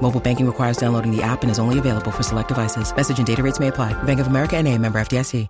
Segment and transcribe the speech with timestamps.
[0.00, 2.94] Mobile banking requires downloading the app and is only available for select devices.
[2.94, 3.92] Message and data rates may apply.
[4.04, 5.46] Bank of America and a member FDIC.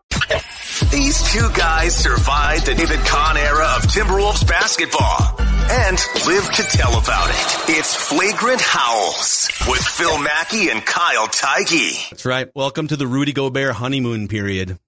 [0.90, 5.34] These two guys survived the David Kahn era of Timberwolves basketball
[5.70, 7.76] and live to tell about it.
[7.78, 12.10] It's Flagrant Howls with Phil Mackey and Kyle Theige.
[12.10, 12.48] That's right.
[12.54, 14.78] Welcome to the Rudy Gobert honeymoon period,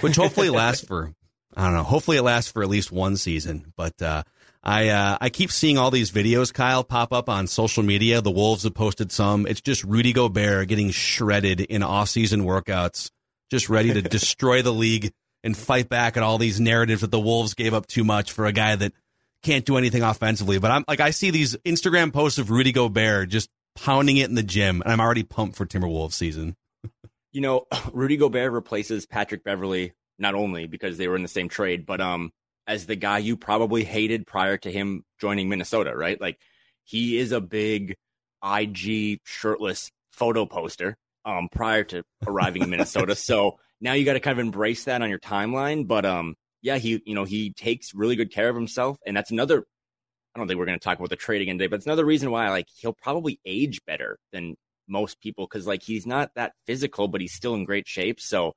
[0.00, 1.12] which hopefully lasts for,
[1.56, 3.72] I don't know, hopefully it lasts for at least one season.
[3.76, 4.24] But, uh,
[4.66, 8.20] I uh, I keep seeing all these videos, Kyle, pop up on social media.
[8.20, 9.46] The Wolves have posted some.
[9.46, 13.12] It's just Rudy Gobert getting shredded in off-season workouts,
[13.48, 15.12] just ready to destroy the league
[15.44, 18.44] and fight back at all these narratives that the Wolves gave up too much for
[18.44, 18.92] a guy that
[19.44, 20.58] can't do anything offensively.
[20.58, 24.34] But I'm like, I see these Instagram posts of Rudy Gobert just pounding it in
[24.34, 26.56] the gym, and I'm already pumped for Timberwolves season.
[27.30, 31.48] you know, Rudy Gobert replaces Patrick Beverley not only because they were in the same
[31.48, 32.32] trade, but um
[32.66, 36.20] as the guy you probably hated prior to him joining Minnesota, right?
[36.20, 36.38] Like
[36.84, 37.96] he is a big
[38.44, 43.14] IG shirtless photo poster um prior to arriving in Minnesota.
[43.16, 45.86] so now you got to kind of embrace that on your timeline.
[45.86, 49.30] But um, yeah, he you know he takes really good care of himself, and that's
[49.30, 49.64] another.
[50.34, 52.04] I don't think we're going to talk about the trade again today, but it's another
[52.04, 54.54] reason why like he'll probably age better than
[54.86, 58.20] most people because like he's not that physical, but he's still in great shape.
[58.20, 58.52] So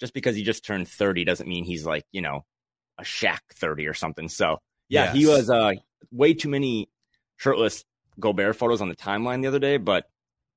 [0.00, 2.44] just because he just turned thirty doesn't mean he's like you know
[2.98, 4.28] a Shaq thirty or something.
[4.28, 4.58] So
[4.88, 5.16] yeah, yes.
[5.16, 5.72] he was uh
[6.10, 6.88] way too many
[7.36, 7.84] shirtless
[8.18, 10.08] Gobert photos on the timeline the other day, but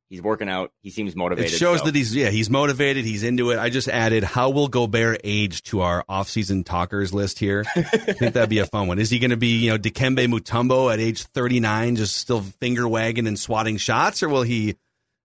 [0.10, 0.72] He's working out.
[0.82, 1.54] He seems motivated.
[1.54, 1.86] It shows so.
[1.86, 3.06] that he's yeah he's motivated.
[3.06, 3.60] He's into it.
[3.60, 7.64] I just added how will Gobert age to our offseason talkers list here.
[7.76, 8.98] I think that'd be a fun one.
[8.98, 12.88] Is he going to be you know Dikembe Mutombo at age 39, just still finger
[12.88, 14.78] wagging and swatting shots, or will he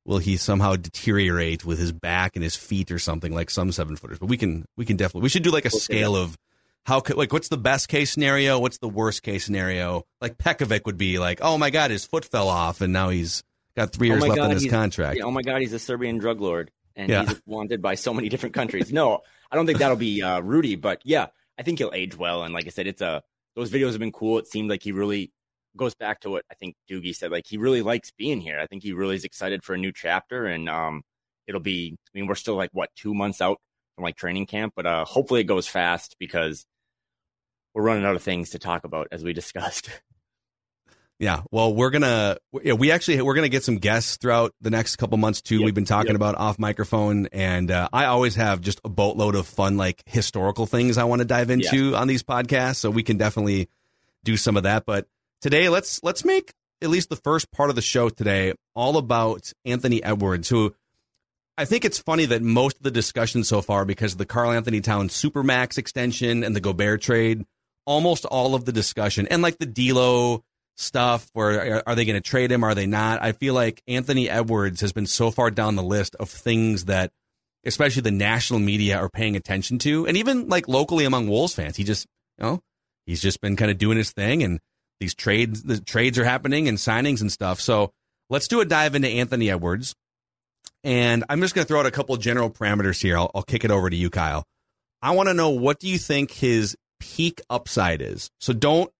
[0.05, 3.97] will he somehow deteriorate with his back and his feet or something like some seven
[3.97, 4.19] footers?
[4.19, 6.37] But we can we can definitely we should do like a scale of
[6.85, 8.59] how could like what's the best case scenario?
[8.59, 10.05] What's the worst case scenario?
[10.21, 13.43] Like Pekovic would be like, oh my god, his foot fell off and now he's
[13.77, 15.19] Got three years oh left God, on his contract.
[15.19, 17.25] Yeah, oh my God, he's a Serbian drug lord, and yeah.
[17.25, 18.93] he's wanted by so many different countries.
[18.93, 21.27] No, I don't think that'll be uh, Rudy, but yeah,
[21.59, 22.45] I think he'll age well.
[22.45, 23.23] And like I said, it's a
[23.57, 24.39] those videos have been cool.
[24.39, 25.33] It seemed like he really
[25.77, 27.33] goes back to what I think Doogie said.
[27.33, 28.61] Like he really likes being here.
[28.61, 31.03] I think he really is excited for a new chapter, and um,
[31.49, 31.97] it'll be.
[32.15, 33.59] I mean, we're still like what two months out
[33.97, 36.65] from like training camp, but uh, hopefully it goes fast because
[37.75, 39.91] we're running out of things to talk about as we discussed.
[41.21, 41.43] Yeah.
[41.53, 45.17] Well, we're gonna yeah, we actually we're gonna get some guests throughout the next couple
[45.17, 45.59] months too.
[45.59, 46.17] Yep, We've been talking yep.
[46.17, 50.67] about off microphone, and uh, I always have just a boatload of fun like historical
[50.67, 51.99] things I want to dive into yeah.
[51.99, 52.77] on these podcasts.
[52.77, 53.69] So we can definitely
[54.25, 54.87] do some of that.
[54.87, 55.07] But
[55.41, 56.53] today, let's let's make
[56.83, 60.75] at least the first part of the show today all about Anthony Edwards, who
[61.57, 64.81] I think it's funny that most of the discussion so far, because of the Karl-Anthony
[64.81, 67.47] Towns Supermax extension and the Gobert trade,
[67.87, 70.43] almost all of the discussion and like the D'Lo
[70.77, 72.65] stuff where uh, are they going to trade him?
[72.65, 73.23] Are they not?
[73.23, 77.11] I feel like Anthony Edwards has been so far down the list of things that,
[77.65, 81.77] especially the national media, are paying attention to, and even like locally among Wolves fans.
[81.77, 82.07] He just,
[82.39, 82.61] you know,
[83.07, 84.61] he's just been kind of doing his thing, and
[85.01, 87.61] these trades, the trades are happening and signings and stuff.
[87.61, 87.93] So
[88.31, 89.95] let's do a dive into Anthony Edwards,
[90.83, 93.17] and I'm just going to throw out a couple general parameters here.
[93.17, 94.45] I'll, I'll kick it over to you, Kyle.
[95.01, 98.31] I want to know what do you think his peak upside is.
[98.41, 98.91] So don't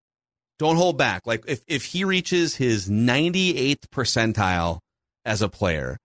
[0.59, 1.27] don't hold back.
[1.27, 4.81] Like if if he reaches his 98th percentile
[5.25, 5.99] as a player,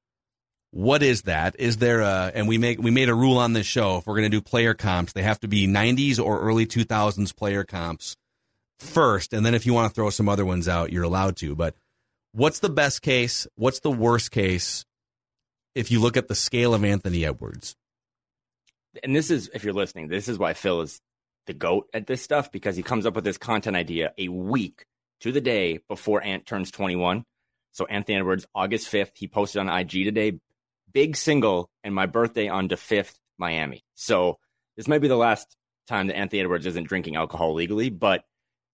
[0.71, 1.55] what is that?
[1.59, 4.15] Is there a and we make we made a rule on this show if we're
[4.15, 8.15] going to do player comps, they have to be 90s or early 2000s player comps
[8.79, 11.55] first, and then if you want to throw some other ones out, you're allowed to.
[11.55, 11.75] But
[12.31, 13.45] what's the best case?
[13.55, 14.85] What's the worst case?
[15.75, 17.75] If you look at the scale of Anthony Edwards,
[19.03, 20.99] and this is if you're listening, this is why Phil is
[21.49, 24.85] the goat at this stuff because he comes up with this content idea a week
[25.21, 27.23] to the day before Ant turns 21.
[27.71, 30.39] So Anthony Edwards, August 5th, he posted on IG today,
[30.93, 33.83] big single and my birthday on the 5th, Miami.
[33.95, 34.37] So
[34.77, 35.55] this might be the last
[35.87, 38.23] time that Anthony Edwards isn't drinking alcohol legally, but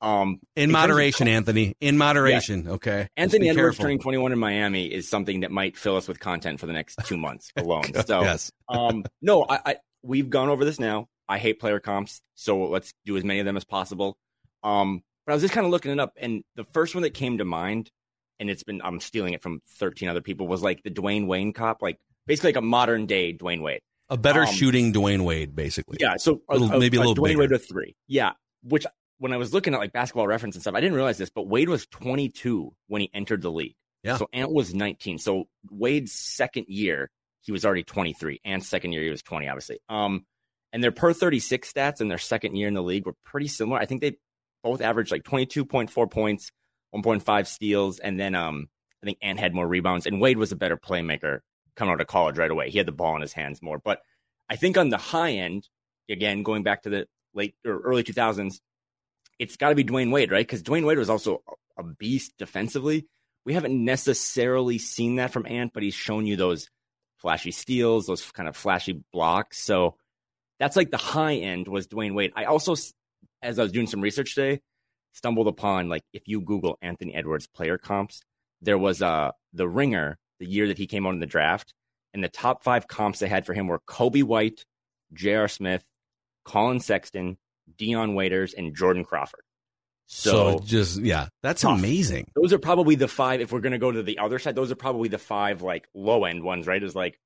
[0.02, 1.76] um, in moderation, of, Anthony.
[1.80, 2.72] In moderation, yeah.
[2.72, 3.08] okay.
[3.16, 3.84] Anthony Edwards careful.
[3.84, 7.00] turning 21 in Miami is something that might fill us with content for the next
[7.06, 7.86] two months alone.
[8.06, 8.52] So, yes.
[8.68, 11.08] um, no, I, I, we've gone over this now.
[11.28, 14.18] I hate player comps, so let's do as many of them as possible.
[14.64, 17.14] Um, but I was just kind of looking it up, and the first one that
[17.14, 17.90] came to mind,
[18.40, 21.56] and it's been I'm stealing it from 13 other people, was like the Dwyane Wade
[21.56, 23.82] cop, like basically like a modern day Dwyane Wade.
[24.10, 25.98] A better Um, shooting Dwyane Wade, basically.
[26.00, 27.40] Yeah, so A little- maybe a little Dwyane bigger.
[27.40, 27.96] Wade with three.
[28.08, 28.86] Yeah, which
[29.18, 31.48] when I was looking at like basketball reference and stuff, I didn't realize this, but
[31.48, 33.76] Wade was 22 when he entered the league.
[34.04, 34.18] Yeah.
[34.18, 35.18] So Ant was 19.
[35.18, 37.10] So Wade's second year,
[37.42, 38.40] he was already 23.
[38.46, 39.80] Ant's second year, he was 20, obviously.
[39.90, 40.26] Um,
[40.76, 43.80] and their per 36 stats in their second year in the league were pretty similar.
[43.80, 44.18] I think they
[44.62, 46.52] both averaged like 22.4 points,
[46.94, 48.68] 1.5 steals, and then um,
[49.02, 51.40] I think Ant had more rebounds, and Wade was a better playmaker
[51.78, 52.70] coming out of college right away.
[52.70, 53.80] He had the ball in his hands more.
[53.80, 54.02] But
[54.50, 55.70] I think on the high end,
[56.10, 58.60] again, going back to the late or early 2000s,
[59.40, 60.46] it's got to be Dwyane Wade, right?
[60.46, 61.42] Because Dwyane Wade was also
[61.78, 63.08] a beast defensively.
[63.46, 66.70] We haven't necessarily seen that from Ant, but he's shown you those
[67.16, 69.58] flashy steals, those kind of flashy blocks.
[69.58, 69.96] So
[70.60, 72.32] that's like the high end was Dwyane Wade.
[72.36, 72.76] I also,
[73.42, 74.62] as I was doing some research today,
[75.14, 78.22] stumbled upon like if you Google Anthony Edwards player comps,
[78.62, 81.74] there was uh the ringer the year that he came out in the draft,
[82.14, 84.66] and the top five comps they had for him were Coby White,
[85.14, 85.48] J.R.
[85.48, 85.84] Smith,
[86.44, 87.38] Collin Sexton,
[87.78, 89.42] Dion Waiters, and Jordan Crawford.
[90.08, 91.80] So, So, just yeah, that's Tough.
[91.80, 92.28] amazing.
[92.36, 93.42] those are probably the five.
[93.42, 96.26] If we're gonna go to the other side, those are probably the five like low
[96.26, 96.82] end ones, right?
[96.84, 97.18] Is like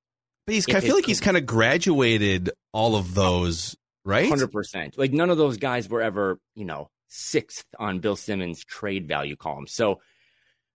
[0.45, 4.27] But he's I feel like he's kind of graduated all of those, right?
[4.27, 4.97] hundred percent.
[4.97, 9.35] Like none of those guys were ever, you know, sixth on Bill Simmons' trade value
[9.35, 9.67] column.
[9.67, 9.99] So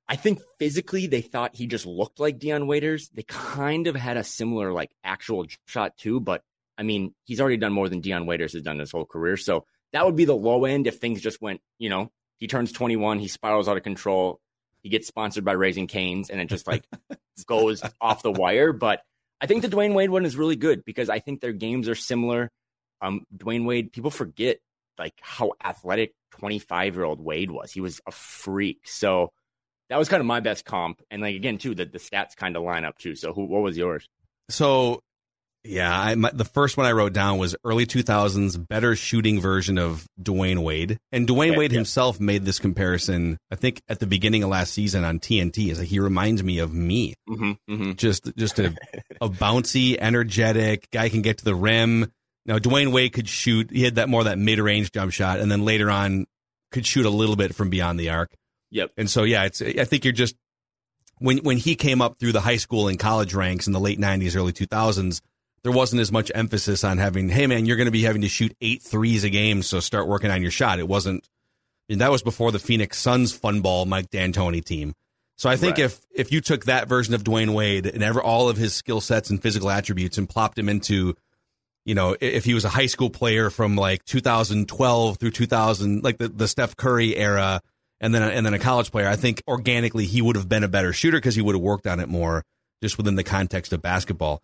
[0.09, 3.09] I think physically they thought he just looked like Dion Waiters.
[3.09, 6.43] They kind of had a similar like actual shot too, but
[6.77, 9.37] I mean, he's already done more than Dion Waiters has done his whole career.
[9.37, 12.73] So that would be the low end if things just went, you know, he turns
[12.73, 14.41] 21, he spirals out of control,
[14.83, 16.85] he gets sponsored by Raising Canes, and it just like
[17.47, 18.73] goes off the wire.
[18.73, 19.01] But
[19.41, 21.95] I think the Dwyane Wade one is really good because I think their games are
[21.95, 22.51] similar.
[23.01, 24.59] Um, Dwyane Wade, people forget
[24.99, 27.73] like how athletic 25 year old Wade was.
[27.73, 28.81] He was a freak.
[28.85, 29.33] So
[29.91, 31.03] that was kind of my best comp.
[31.11, 33.15] And like again, too, the, the stats kind of line up too.
[33.15, 34.09] So who, what was yours?
[34.49, 35.03] So,
[35.65, 39.79] yeah, I, my, the first one I wrote down was early 2000s better shooting version
[39.79, 40.99] of Dwyane Wade.
[41.11, 41.77] And Dwyane Okay, Wade yeah.
[41.77, 45.71] himself made this comparison, I think, at the beginning of last season on TNT.
[45.71, 47.15] Is like he reminds me of me.
[47.29, 47.93] Mm-hmm, mm-hmm.
[47.93, 48.75] Just, just a,
[49.21, 52.13] a bouncy, energetic guy can get to the rim.
[52.47, 53.71] Now, Dwyane Wade could shoot.
[53.71, 56.27] He had that more of that mid range jump shot, and then later on
[56.73, 58.35] could shoot a little bit from beyond the arc.
[58.71, 58.93] Yep.
[58.99, 59.63] And so, yeah, it's.
[59.63, 60.37] I think you're just
[61.19, 63.99] when when he came up through the high school and college ranks in the late
[63.99, 65.21] '90s, early 2000s,
[65.65, 68.29] there wasn't as much emphasis on having, hey man, you're going to be having to
[68.29, 70.79] shoot eight threes a game, so start working on your shot.
[70.79, 71.29] It wasn't.
[71.89, 74.95] And that was before the Phoenix Suns fun ball Mike D'Antoni team.
[75.37, 75.87] So I think Right.
[75.87, 79.01] if if you took that version of Dwyane Wade and ever all of his skill
[79.01, 81.15] sets and physical attributes and plopped him into,
[81.85, 86.19] you know, if he was a high school player from like 2012 through 2000, like
[86.19, 87.61] the, the Steph Curry era,
[88.01, 90.69] and then and then a college player, I think organically he would have been a
[90.69, 92.45] better shooter because he would have worked on it more
[92.83, 94.43] just within the context of basketball.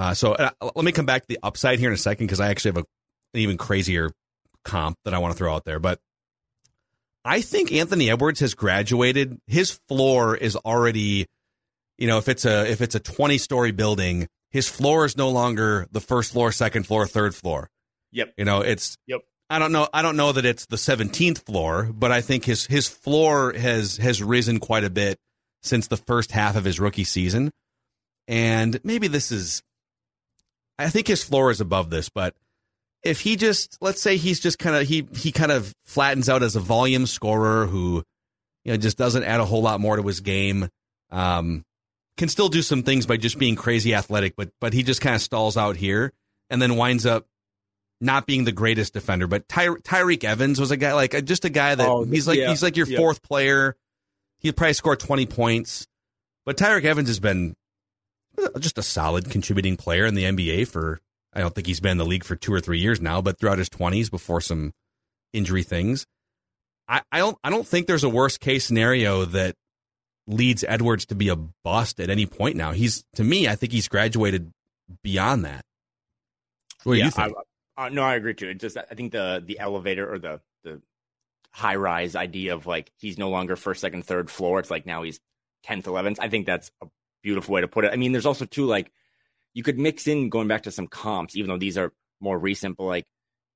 [0.00, 2.40] Uh, so uh, let me come back to the upside here in a second because
[2.40, 2.86] I actually have a,
[3.34, 4.10] an even crazier
[4.64, 5.78] comp that I want to throw out there.
[5.78, 6.00] But
[7.22, 9.36] I think Anthony Edwards has graduated.
[9.46, 11.26] His floor is already,
[11.98, 15.28] you know, if it's a if it's a twenty story building, his floor is no
[15.28, 17.68] longer the first floor, second floor, third floor.
[18.12, 18.32] Yep.
[18.38, 19.20] You know, it's Yep.
[19.50, 19.86] I don't know.
[19.92, 23.98] I don't know that it's the seventeenth floor, but I think his his floor has
[23.98, 25.18] has risen quite a bit
[25.62, 27.50] since the first half of his rookie season,
[28.26, 29.62] and maybe this is.
[30.84, 32.34] I think his floor is above this, but
[33.02, 36.42] if he just let's say he's just kind of he he kind of flattens out
[36.42, 38.02] as a volume scorer who
[38.64, 40.68] you know just doesn't add a whole lot more to his game
[41.10, 41.64] um
[42.18, 45.16] can still do some things by just being crazy athletic but but he just kind
[45.16, 46.12] of stalls out here
[46.50, 47.26] and then winds up
[48.02, 49.26] not being the greatest defender.
[49.26, 52.26] But Ty- Tyreke Evans was a guy like uh, just a guy that Oh, he's
[52.26, 52.98] like yeah, he's like your yeah.
[52.98, 53.76] fourth player.
[54.38, 55.86] He'd probably score 20 points.
[56.46, 57.54] But Tyreke Evans has been
[58.58, 61.00] just a solid contributing player in the NBA for
[61.32, 63.38] I don't think he's been in the league for two or three years now, but
[63.38, 64.72] throughout his twenties before some
[65.32, 66.06] injury things.
[66.88, 69.54] I, I don't I don't think there's a worst case scenario that
[70.26, 72.72] leads Edwards to be a bust at any point now.
[72.72, 74.50] He's to me, I think he's graduated
[75.02, 75.64] beyond that.
[76.84, 77.34] What do yeah, you think?
[77.76, 78.48] I, uh, no, I agree too.
[78.48, 80.80] It just I think the the elevator or the the
[81.52, 84.58] high rise idea of like he's no longer first, second, third floor.
[84.60, 85.20] It's like now he's
[85.62, 86.18] tenth, eleventh.
[86.20, 86.86] I think that's a
[87.22, 87.92] beautiful way to put it.
[87.92, 88.92] I mean, there's also too like
[89.54, 92.76] you could mix in going back to some comps, even though these are more recent,
[92.76, 93.06] but like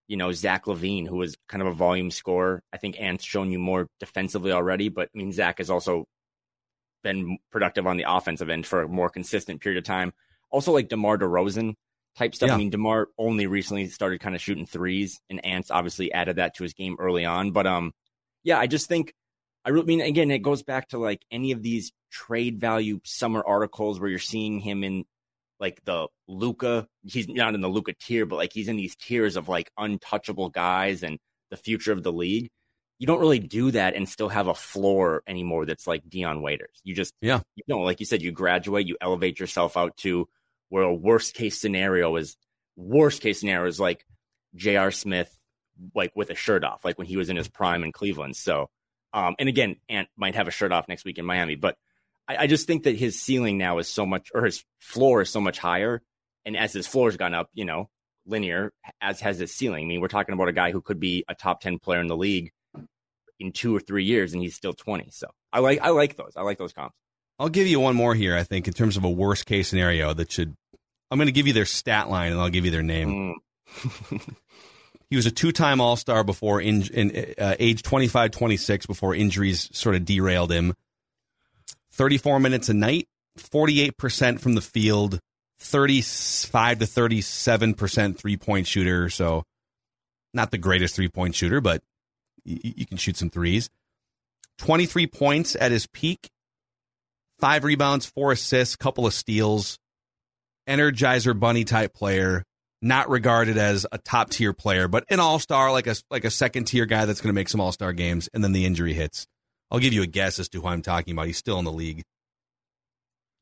[0.08, 2.62] you know Zach LaVine, who was kind of a volume scorer.
[2.72, 6.06] I think Ant's shown you more defensively already, but I mean Zach has also
[7.02, 10.12] been productive on the offensive end for a more consistent period of time.
[10.50, 11.74] Also, like DeMar DeRozan
[12.16, 12.48] type stuff.
[12.48, 12.54] Yeah.
[12.54, 16.54] I mean, DeMar only recently started kind of shooting threes, and Ants obviously added that
[16.56, 17.52] to his game early on.
[17.52, 17.92] But um,
[18.42, 19.14] yeah, I just think
[19.64, 23.42] I really mean again, it goes back to like any of these trade value summer
[23.46, 25.04] articles where you're seeing him in
[25.58, 26.86] like the Luka.
[27.04, 30.50] He's not in the Luka tier, but like he's in these tiers of like untouchable
[30.50, 31.18] guys and
[31.50, 32.50] the future of the league.
[32.98, 36.80] You don't really do that and still have a floor anymore that's like Dion Waiters.
[36.84, 40.28] You just yeah, you know, like you said, you graduate, you elevate yourself out to
[40.68, 42.36] where a worst case scenario is
[42.76, 44.04] worst case scenario is like
[44.54, 44.90] J.R.
[44.90, 45.36] Smith,
[45.94, 48.36] like with a shirt off, like when he was in his prime in Cleveland.
[48.36, 48.68] So,
[49.14, 51.76] um, and again, Ant might have a shirt off next week in Miami, but
[52.26, 55.30] I, I just think that his ceiling now is so much, or his floor is
[55.30, 56.02] so much higher.
[56.44, 57.88] And as his floor has gone up, you know,
[58.26, 59.84] linear, as has his ceiling.
[59.84, 62.08] I mean, we're talking about a guy who could be a top 10 player in
[62.08, 62.50] the league
[63.38, 65.10] in two or three years, and he's still 20.
[65.10, 66.32] So I like, I like those.
[66.36, 66.96] I like those comps.
[67.38, 70.12] I'll give you one more here, I think, in terms of a worst case scenario
[70.12, 70.56] that should,
[71.10, 73.36] I'm going to give you their stat line and I'll give you their name.
[73.84, 74.34] Mm.
[75.14, 79.14] he was a two time All Star before in, in uh, age 25, 26 before
[79.14, 80.74] injuries sort of derailed him.
[81.92, 83.06] 34 minutes a night,
[83.38, 85.20] 48% from the field,
[85.60, 89.08] 35 to 37% three point shooter.
[89.08, 89.44] So,
[90.32, 91.80] not the greatest three point shooter, but
[92.44, 93.70] y- you can shoot some threes.
[94.58, 96.28] 23 points at his peak,
[97.38, 99.78] five rebounds, four assists, couple of steals.
[100.68, 102.42] Energizer bunny type player,
[102.84, 106.30] not regarded as a top tier player, but an all star, like a like a
[106.30, 108.92] second tier guy that's going to make some all star games, and then the injury
[108.92, 109.26] hits.
[109.70, 111.26] I'll give you a guess as to who I'm talking about.
[111.26, 112.02] He's still in the league.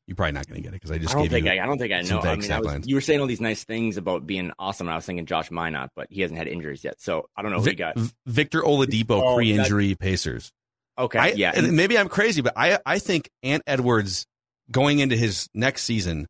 [0.07, 1.15] You're probably not going to get it because I just.
[1.15, 2.19] I don't think I, I, don't think I know.
[2.19, 4.87] I mean, I was, you were saying all these nice things about being awesome.
[4.87, 7.51] And I was thinking Josh Minott, but he hasn't had injuries yet, so I don't
[7.51, 7.97] know who Vic, he got.
[8.25, 10.51] Victor Oladipo, oh, pre-injury Pacers.
[10.97, 14.25] Okay, I, yeah, and maybe I'm crazy, but I I think Ant Edwards
[14.71, 16.27] going into his next season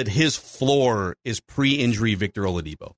[0.00, 2.94] that his floor is pre-injury Victor Oladipo.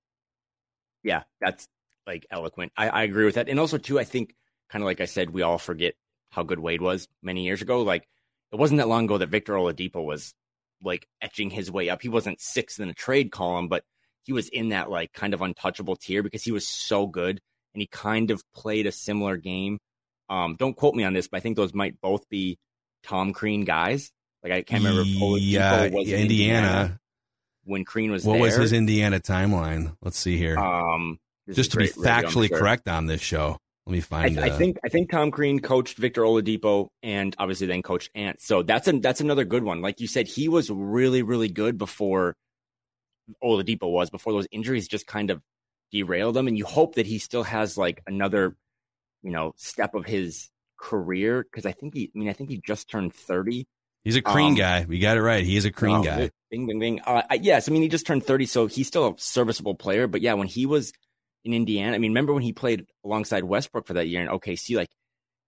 [1.02, 1.66] Yeah, that's
[2.06, 2.70] like eloquent.
[2.76, 4.36] I, I agree with that, and also too, I think
[4.70, 5.94] kind of like I said, we all forget
[6.30, 7.82] how good Wade was many years ago.
[7.82, 8.06] Like
[8.52, 10.32] it wasn't that long ago that Victor Oladipo was
[10.80, 12.02] like etching his way up.
[12.02, 13.82] He wasn't sixth in the trade column, but
[14.22, 17.40] he was in that like kind of untouchable tier because he was so good
[17.74, 19.80] and he kind of played a similar game.
[20.30, 22.58] Um, don't quote me on this, but I think those might both be
[23.02, 24.12] Tom Crean guys.
[24.42, 25.02] Like I can't remember.
[25.38, 26.20] Yeah, was Indiana.
[26.20, 27.00] Indiana.
[27.64, 28.24] when Crean was.
[28.24, 28.42] What there.
[28.42, 29.96] was his Indiana timeline?
[30.02, 30.58] Let's see here.
[30.58, 31.18] Um,
[31.50, 32.58] just to be factually sure.
[32.58, 33.58] correct on this show.
[33.86, 34.38] Let me find.
[34.38, 38.10] I, uh, I, think I think Tom Crean coached Victor Oladipo and obviously then coached
[38.14, 38.40] Ant.
[38.40, 39.80] So that's a that's another good one.
[39.82, 42.36] Like you said, he was really really good before
[43.42, 45.40] Oladipo was before those injuries just kind of
[45.90, 46.46] derailed him.
[46.46, 48.56] And you hope that he still has like another,
[49.22, 52.10] you know, step of his career because I think he.
[52.14, 53.66] I mean, I think he just turned thirty.
[54.04, 54.84] He's a Crean um, guy.
[54.86, 55.44] We got it right.
[55.44, 56.30] He is a Crean oh, guy.
[56.50, 57.00] Bing, bing, bing.
[57.00, 60.06] Uh, yes, I mean he just turned thirty, so he's still a serviceable player.
[60.06, 60.92] But yeah, when he was
[61.44, 61.94] in Indiana.
[61.94, 64.76] I mean, remember when he played alongside Westbrook for that year in OKC?
[64.76, 64.88] Like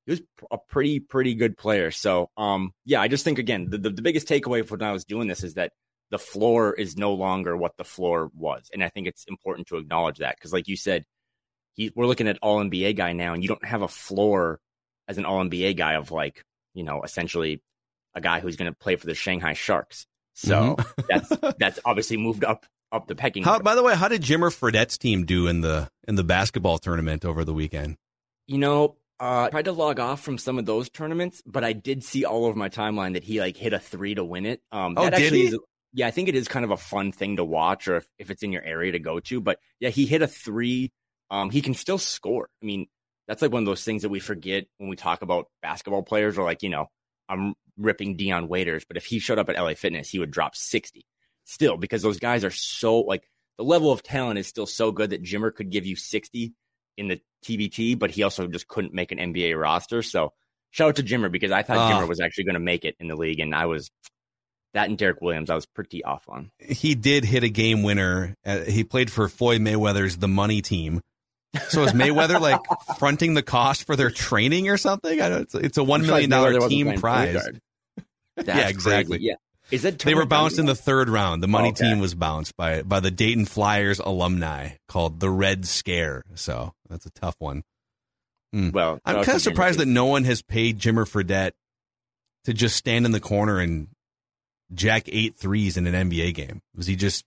[0.06, 1.90] he was a pretty pretty good player.
[1.90, 4.92] So um, yeah, I just think again the, the, the biggest takeaway from when I
[4.92, 5.72] was doing this is that
[6.10, 9.78] the floor is no longer what the floor was, and I think it's important to
[9.78, 11.04] acknowledge that because, like you said,
[11.72, 14.60] he, we're looking at All NBA guy now, and you don't have a floor
[15.08, 16.44] as an All NBA guy of like
[16.74, 17.62] you know essentially
[18.14, 20.06] a guy who's going to play for the Shanghai Sharks.
[20.34, 21.00] So mm-hmm.
[21.08, 23.42] that's that's obviously moved up up the pecking.
[23.42, 26.78] How, by the way, how did Jimmer Fredette's team do in the in the basketball
[26.78, 27.96] tournament over the weekend?
[28.46, 31.72] You know, uh, I tried to log off from some of those tournaments, but I
[31.72, 34.60] did see all over my timeline that he like hit a three to win it.
[34.72, 35.46] Um, oh, did he?
[35.46, 35.58] Is,
[35.92, 38.30] yeah, I think it is kind of a fun thing to watch, or if, if
[38.30, 39.40] it's in your area to go to.
[39.40, 40.92] But yeah, he hit a three.
[41.30, 42.48] Um, he can still score.
[42.62, 42.86] I mean,
[43.28, 46.36] that's like one of those things that we forget when we talk about basketball players,
[46.36, 46.88] or like you know,
[47.28, 50.56] I'm ripping Dion Waiters, but if he showed up at LA Fitness, he would drop
[50.56, 51.06] sixty
[51.44, 55.10] still because those guys are so like the level of talent is still so good
[55.10, 56.54] that Jimmer could give you 60
[56.96, 60.02] in the TBT, but he also just couldn't make an NBA roster.
[60.02, 60.32] So
[60.70, 63.08] shout out to Jimmer because I thought Jimmer was actually going to make it in
[63.08, 63.90] the league, and I was
[64.72, 65.50] that and Derrick Williams.
[65.50, 66.50] I was pretty off on.
[66.58, 68.34] He did hit a game winner.
[68.44, 71.00] Uh, he played for Floyd Mayweather's The Money Team.
[71.68, 72.60] So is Mayweather like
[72.98, 75.20] fronting the cost for their training or something?
[75.20, 77.46] I know it's, it's a one million dollar team prize.
[78.44, 79.18] yeah, exactly.
[79.18, 79.24] Crazy.
[79.26, 79.34] Yeah,
[79.70, 79.98] is it?
[79.98, 81.42] They were bounced in the third round.
[81.42, 81.88] The money okay.
[81.88, 86.22] team was bounced by by the Dayton Flyers alumni called the Red Scare.
[86.34, 87.62] So that's a tough one.
[88.54, 88.72] Mm.
[88.72, 91.52] Well, I'm kind of surprised that no one has paid Jimmer Fredette
[92.44, 93.88] to just stand in the corner and
[94.72, 96.62] jack eight threes in an NBA game.
[96.76, 97.24] Was he just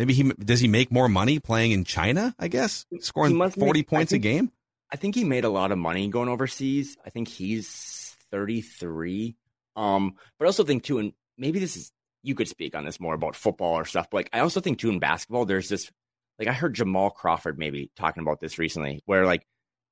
[0.00, 2.34] maybe he does he make more money playing in China?
[2.38, 4.50] I guess scoring forty make, points think, a game.
[4.90, 6.96] I think he made a lot of money going overseas.
[7.04, 9.36] I think he's thirty three.
[9.76, 11.92] Um, but I also think too, and maybe this is
[12.22, 14.08] you could speak on this more about football or stuff.
[14.10, 15.90] But like I also think too in basketball, there's this
[16.38, 19.46] like I heard Jamal Crawford maybe talking about this recently, where like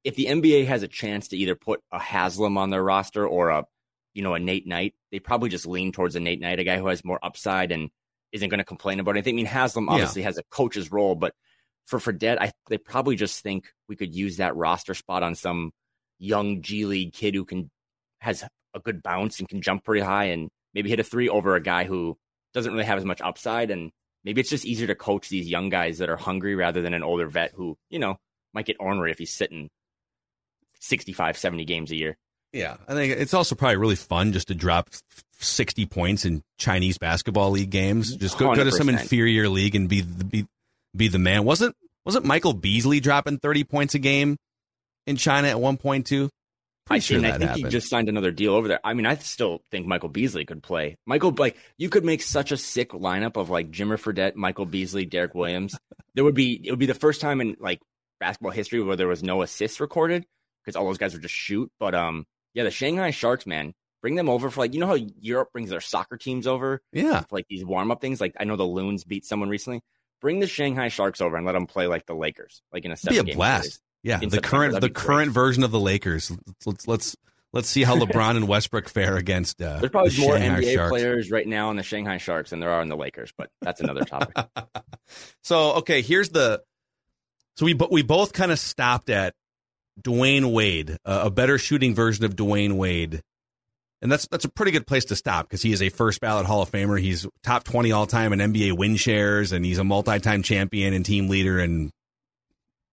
[0.04, 3.50] if the NBA has a chance to either put a Haslem on their roster or
[3.50, 3.64] a
[4.14, 6.78] you know a Nate Knight, they probably just lean towards a Nate Knight, a guy
[6.78, 7.90] who has more upside and
[8.32, 9.34] isn't going to complain about anything.
[9.34, 10.28] I mean, Haslem obviously yeah.
[10.28, 11.34] has a coach's role, but
[11.86, 15.72] for Fredette, I they probably just think we could use that roster spot on some
[16.18, 17.70] young G League kid who can
[18.20, 18.44] has
[18.74, 21.62] a good bounce and can jump pretty high and maybe hit a three over a
[21.62, 22.16] guy who
[22.54, 23.70] doesn't really have as much upside.
[23.70, 23.90] And
[24.24, 27.02] maybe it's just easier to coach these young guys that are hungry rather than an
[27.02, 28.16] older vet who, you know,
[28.52, 29.70] might get ornery if he's sitting
[30.80, 32.16] 65, 70 games a year.
[32.52, 32.76] Yeah.
[32.86, 34.90] I think it's also probably really fun just to drop
[35.40, 38.14] 60 points in Chinese basketball league games.
[38.16, 40.46] Just go, go to some inferior league and be the, be,
[40.96, 41.44] be the man.
[41.44, 41.74] Wasn't,
[42.04, 44.36] wasn't Michael Beasley dropping 30 points a game
[45.06, 46.30] in China at one point too?
[46.90, 47.66] I, sure I think happened.
[47.66, 48.80] he just signed another deal over there.
[48.82, 50.96] I mean, I still think Michael Beasley could play.
[51.06, 55.04] Michael, like, you could make such a sick lineup of like Jimmer Fredette, Michael Beasley,
[55.04, 55.78] Derrick Williams.
[56.14, 57.80] there would be it would be the first time in like
[58.20, 60.24] basketball history where there was no assists recorded
[60.64, 61.70] because all those guys would just shoot.
[61.78, 62.24] But um,
[62.54, 65.70] yeah, the Shanghai Sharks, man, bring them over for like you know how Europe brings
[65.70, 68.20] their soccer teams over, yeah, for like these warm up things.
[68.20, 69.82] Like I know the Loons beat someone recently.
[70.20, 72.96] Bring the Shanghai Sharks over and let them play like the Lakers, like in a
[72.96, 73.62] seven be a blast.
[73.64, 73.80] Series.
[74.02, 76.32] Yeah, the current the current version of the Lakers.
[76.64, 77.16] Let's let's
[77.52, 79.60] let's, see how LeBron and Westbrook fare against.
[79.60, 80.90] Uh, There's probably the more Shanghai NBA Sharks.
[80.90, 83.80] players right now in the Shanghai Sharks than there are in the Lakers, but that's
[83.80, 84.36] another topic.
[85.42, 86.62] so okay, here's the.
[87.56, 89.34] So we we both kind of stopped at
[90.02, 93.22] Dwyane Wade, uh, a better shooting version of Dwyane Wade.
[94.00, 96.46] And that's that's a pretty good place to stop because he is a first ballot
[96.46, 97.00] Hall of Famer.
[97.00, 100.94] He's top twenty all time in NBA win shares, and he's a multi time champion
[100.94, 101.58] and team leader.
[101.58, 101.90] And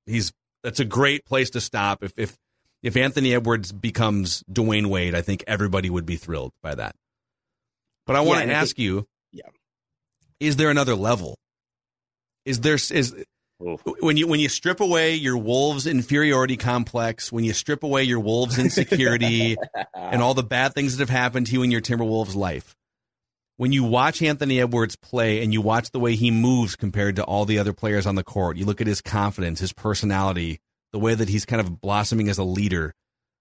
[0.07, 0.33] he's
[0.63, 2.03] that's a great place to stop.
[2.03, 2.35] If if
[2.81, 6.95] if Anthony Edwards becomes Dwyane Wade, I think everybody would be thrilled by that.
[8.07, 9.50] But I want yeah, to ask think, you, yeah,
[10.39, 11.38] is there another level?
[12.45, 13.25] Is there is
[13.59, 18.19] when you when you strip away your Wolves inferiority complex, when you strip away your
[18.19, 19.55] Wolves insecurity
[19.93, 22.75] and all the bad things that have happened to you in your Timberwolves life,
[23.57, 27.24] when you watch Anthony Edwards play and you watch the way he moves compared to
[27.24, 30.59] all the other players on the court, you look at his confidence, his personality,
[30.91, 32.93] the way that he's kind of blossoming as a leader,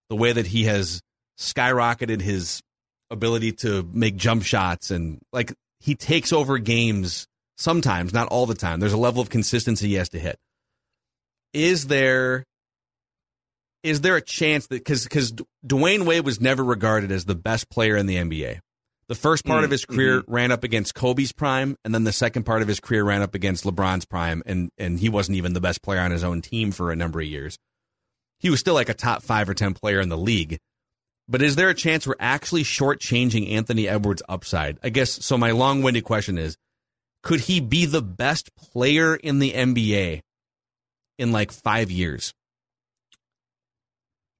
[0.08, 1.00] the way that he has
[1.38, 2.62] skyrocketed his
[3.10, 8.54] ability to make jump shots and like he takes over games Sometimes, not all the
[8.54, 8.80] time.
[8.80, 10.38] There's a level of consistency he has to hit.
[11.52, 12.44] Is there
[13.84, 15.32] is there a chance that because because
[15.64, 18.60] Dwyane Wade was never regarded as the best player in the NBA.
[19.06, 20.32] The first part mm, of his career mm-hmm.
[20.32, 23.34] ran up against Kobe's prime, and then the second part of his career ran up
[23.34, 26.72] against LeBron's prime, and and he wasn't even the best player on his own team
[26.72, 27.58] for a number of years.
[28.38, 30.58] He was still like a top five or ten player in the league.
[31.28, 34.78] But is there a chance we're actually shortchanging Anthony Edwards' upside?
[34.82, 35.36] I guess so.
[35.36, 36.56] My long-winded question is:
[37.24, 40.20] could he be the best player in the NBA
[41.18, 42.34] in like five years?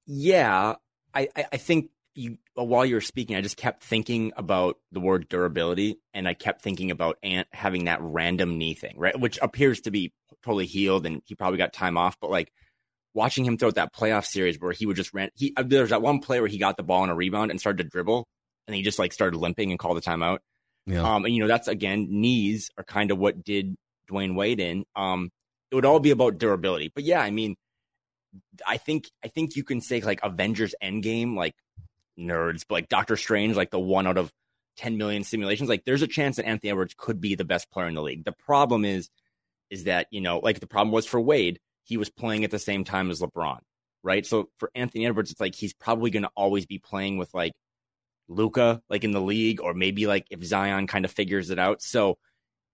[0.06, 0.74] Yeah,
[1.14, 5.28] I, I think you while you were speaking, I just kept thinking about the word
[5.30, 9.18] durability, and I kept thinking about Ant having that random knee thing, right?
[9.18, 10.12] Which appears to be
[10.44, 12.18] totally healed, and he probably got time off.
[12.20, 12.52] But like
[13.14, 16.02] watching him throw that playoff series where he would just ran, he uh, there's that
[16.02, 18.28] one play where he got the ball on a rebound and started to dribble,
[18.66, 20.40] and he just like started limping and called the timeout.
[20.86, 21.02] Yeah.
[21.02, 23.76] Um, and you know, that's again, knees are kind of what did
[24.10, 24.84] Dwyane Wade in.
[24.94, 25.30] Um,
[25.70, 26.92] it would all be about durability.
[26.94, 27.56] But yeah, I mean,
[28.66, 31.54] I think I think you can say like Avengers Endgame, like
[32.18, 34.30] nerds, but like Doctor Strange, like the one out of
[34.76, 35.68] 10 million simulations.
[35.68, 38.24] Like there's a chance that Anthony Edwards could be the best player in the league.
[38.24, 39.08] The problem is,
[39.70, 42.58] is that, you know, like the problem was for Wade, he was playing at the
[42.58, 43.58] same time as LeBron,
[44.02, 44.24] right?
[44.26, 47.52] So for Anthony Edwards, it's like he's probably going to always be playing with like
[48.28, 51.82] Luka like in the league, or maybe like if Zion kind of figures it out.
[51.82, 52.18] So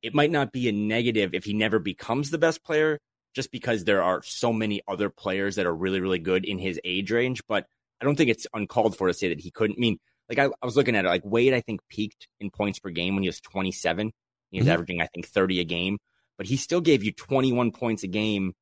[0.03, 2.99] it might not be a negative if he never becomes the best player,
[3.35, 6.81] just because there are so many other players that are really, really good in his
[6.85, 7.43] age range.
[7.49, 7.67] But
[8.01, 9.77] I don't think it's uncalled for to say that he couldn't.
[9.79, 12.51] I mean, like I, I was looking at it, like Wade, I think peaked in
[12.51, 14.13] points per game when he was 27.
[14.51, 14.73] He was mm-hmm.
[14.73, 15.99] averaging, I think, 30 a game,
[16.39, 18.55] but he still gave you 21 points a game,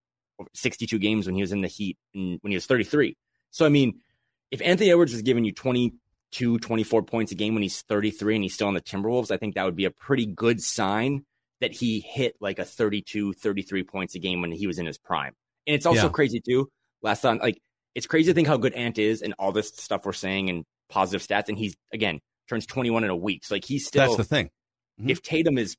[0.54, 3.16] 62 games when he was in the Heat and when he was 33.
[3.50, 4.00] So I mean,
[4.50, 5.94] if Anthony Edwards is giving you 20
[6.32, 9.36] 22, 24 points a game when he's 33 and he's still on the Timberwolves, I
[9.36, 11.24] think that would be a pretty good sign
[11.60, 14.98] that he hit like a 32, 33 points a game when he was in his
[14.98, 15.34] prime.
[15.66, 16.08] And it's also yeah.
[16.08, 16.68] crazy too.
[17.02, 17.60] Last time, like
[17.94, 20.64] it's crazy to think how good Ant is and all this stuff we're saying and
[20.88, 21.48] positive stats.
[21.48, 23.44] And he's again turns 21 in a week.
[23.44, 24.46] So like he's still that's the thing.
[25.00, 25.10] Mm-hmm.
[25.10, 25.76] If Tatum is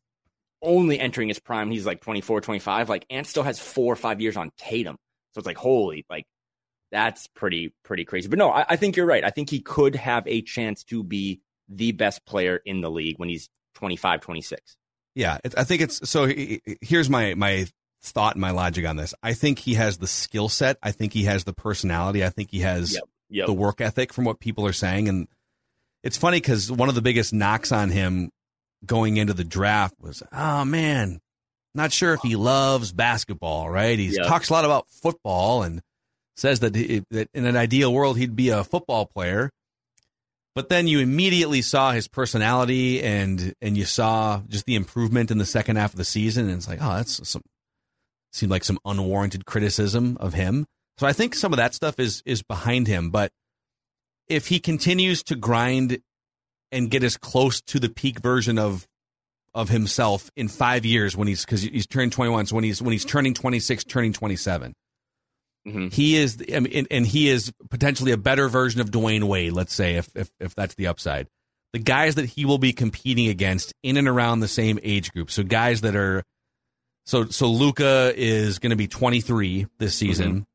[0.62, 2.90] only entering his prime, he's like 24, 25.
[2.90, 4.98] Like Ant still has four or five years on Tatum.
[5.34, 6.26] So it's like holy, like
[6.92, 8.28] that's pretty pretty crazy.
[8.28, 9.24] But no, I, I, think you're right.
[9.24, 13.20] I think he could have a chance to be the best player in the league
[13.20, 14.78] when he's 25, 26.
[15.16, 16.32] Yeah, I think it's so.
[16.82, 17.68] Here's my my
[18.02, 19.14] thought and my logic on this.
[19.22, 20.78] I think he has the skill set.
[20.82, 22.24] I think he has the personality.
[22.24, 23.48] I think he has yep, yep.
[23.48, 25.10] the work ethic from what people are saying.
[25.10, 25.28] And
[26.04, 28.32] it's funny because one of the biggest knocks on him
[28.86, 31.20] going into the draft was, oh man,
[31.76, 33.98] not sure if he loves basketball, right?
[34.00, 34.24] He Yeah.
[34.24, 35.82] talks a lot about football and
[36.40, 39.50] says that, he, that in an ideal world he'd be a football player.
[40.56, 45.38] But then you immediately saw his personality and and you saw just the improvement in
[45.38, 47.44] the second half of the season, and it's like, oh, that's some
[48.34, 50.66] seemed like some unwarranted criticism of him.
[50.98, 53.10] So I think some of that stuff is is behind him.
[53.10, 53.32] But
[54.28, 56.00] if he continues to grind
[56.72, 58.86] and get as close to the peak version of
[59.54, 62.92] of himself in five years when he's because he's turned 21 so when he's when
[62.92, 64.74] he's turning 26 turning 27
[65.68, 65.92] Mhm.
[65.94, 69.52] he is I mean, and, and he is potentially a better version of Dwyane Wade
[69.54, 71.28] let's say if, if if that's the upside.
[71.74, 75.30] The guys that he will be competing against in and around the same age group.
[75.30, 76.24] So guys that are
[77.06, 80.46] so so Luka is going to be 23 this season.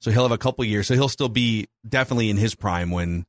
[0.00, 0.86] So he'll have a couple years.
[0.88, 3.24] So he'll still be definitely in his prime when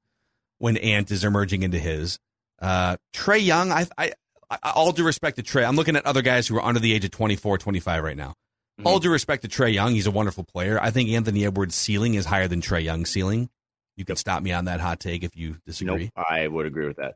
[0.58, 2.20] when Ant is emerging into his.
[2.60, 4.14] Uh Trae Young I I
[4.50, 6.94] I- all due respect to Trae, I'm looking at other guys who are under the
[6.94, 8.34] age of 24, 25 right now.
[8.82, 8.86] Mhm.
[8.86, 10.80] All due respect to Trae Young, he's a wonderful player.
[10.82, 13.50] I think Anthony Edwards' ceiling is higher than Trae Young's ceiling.
[13.96, 16.06] You can stop me on that hot take if you disagree.
[16.16, 17.16] Nope, I would agree with that.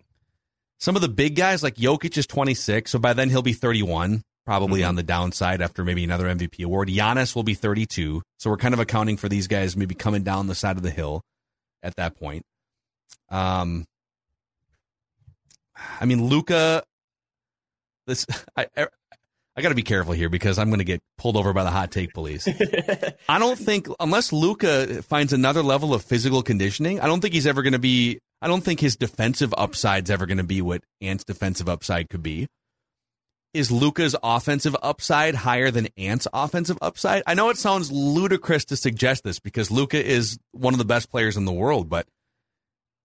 [0.79, 4.21] Some of the big guys, like Jokic, is 26, so by then he'll be 31,
[4.45, 4.89] probably Mhm.
[4.89, 6.89] on the downside after maybe another MVP award.
[6.89, 10.45] Giannis will be 32, so we're kind of accounting for these guys maybe coming down
[10.45, 11.23] the side of the hill
[11.81, 12.45] at that point.
[13.29, 13.87] Um,
[15.99, 16.83] I mean, Luka.
[18.05, 18.67] This I
[19.57, 21.71] I, got to be careful here because I'm going to get pulled over by the
[21.71, 22.47] hot take police.
[23.29, 27.47] I don't think unless Luka finds another level of physical conditioning, I don't think he's
[27.47, 28.19] ever going to be.
[28.41, 32.21] I don't think his defensive upside's ever going to be what Ant's defensive upside could
[32.21, 32.47] be.
[33.53, 37.23] Is Luka's offensive upside higher than Ant's offensive upside?
[37.25, 41.09] I know it sounds ludicrous to suggest this because Luka is one of the best
[41.09, 42.05] players in the world, but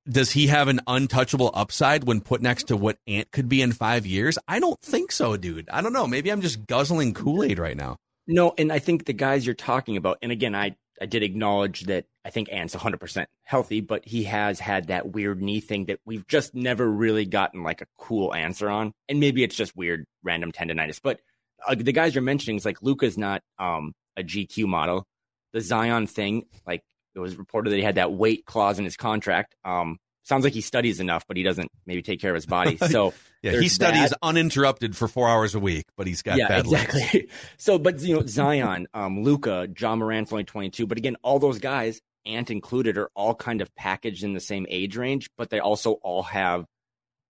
[0.09, 3.73] does he have an untouchable upside when put next to what Ant could be in
[3.73, 4.39] five years?
[4.49, 5.69] I don't think so, dude.
[5.71, 6.07] I don't know.
[6.07, 7.97] Maybe I'm just guzzling Kool Aid right now.
[8.27, 11.83] No, and I think the guys you're talking about, and again, I, I did acknowledge
[11.83, 16.01] that I think Ant's 100% healthy, but he has had that weird knee thing that
[16.05, 18.93] we've just never really gotten like a cool answer on.
[19.09, 21.01] And maybe it's just weird random tendonitis.
[21.03, 21.21] But
[21.67, 25.05] uh, the guys you're mentioning is like Luka's not um, a GQ model.
[25.53, 26.83] The Zion thing, like
[27.15, 29.55] it was reported that he had that weight clause in his contract.
[29.65, 32.77] Um, sounds like he studies enough, but he doesn't maybe take care of his body.
[32.91, 34.19] So Yeah, he studies that.
[34.23, 36.95] uninterrupted for four hours a week, but he's got yeah, bad legs.
[36.95, 37.29] exactly.
[37.59, 41.59] So, but you know, Zion, um, Luka, Ja Morant's only 22, but again, all those
[41.59, 45.59] guys, Ant included, are all kind of packaged in the same age range, but they
[45.59, 46.65] also all have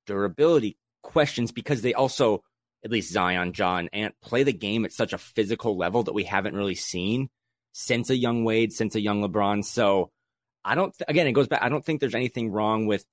[0.06, 2.42] durability questions because they also,
[2.84, 6.24] at least Zion, Ja, Ant, play the game at such a physical level that we
[6.24, 7.28] haven't really seen
[7.72, 9.64] since a young Wade, since a young LeBron.
[9.64, 10.10] So,
[10.64, 10.96] I don't.
[10.96, 11.62] Th- again, it goes back.
[11.62, 13.04] I don't think there's anything wrong with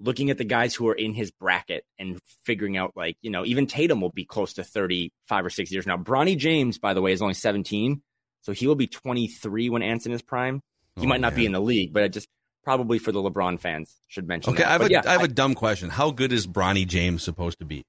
[0.00, 3.44] looking at the guys who are in his bracket and figuring out like you know
[3.44, 5.96] even Tatum will be close to 35 or 6 years now.
[5.96, 8.02] Bronny James by the way is only 17
[8.42, 10.60] so he will be 23 when Ant's in his prime.
[10.96, 12.28] He Oh, might not be in the league but I just
[12.64, 14.68] probably for the LeBron fans should mention Okay, that.
[14.68, 15.90] I have, But a, yeah, I have a dumb question.
[15.90, 17.84] How good is Bronny James supposed to be?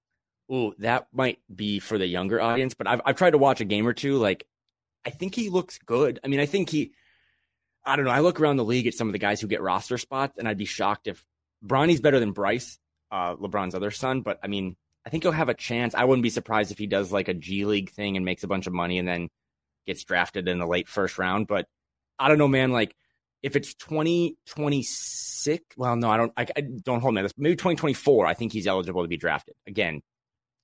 [0.53, 3.65] Ooh, that might be for the younger audience, but I've I've tried to watch a
[3.65, 4.17] game or two.
[4.17, 4.45] Like,
[5.05, 6.19] I think he looks good.
[6.23, 6.91] I mean, I think he.
[7.85, 8.11] I don't know.
[8.11, 10.47] I look around the league at some of the guys who get roster spots, and
[10.47, 11.23] I'd be shocked if
[11.61, 12.79] Bronny's better than Bryce,
[13.11, 14.21] uh, LeBron's other son.
[14.21, 15.93] But I mean, I think he'll have a chance.
[15.93, 18.47] I wouldn't be surprised if he does like a G League thing and makes a
[18.47, 19.29] bunch of money and then
[19.85, 21.45] gets drafted in the late first round.
[21.47, 21.67] But
[22.17, 22.71] I don't know, man.
[22.71, 22.95] Like,
[23.43, 26.33] if it's twenty twenty six, well, no, I don't.
[26.35, 27.21] I, I don't hold me.
[27.21, 27.33] this.
[27.37, 28.25] Maybe twenty twenty four.
[28.25, 30.01] I think he's eligible to be drafted again.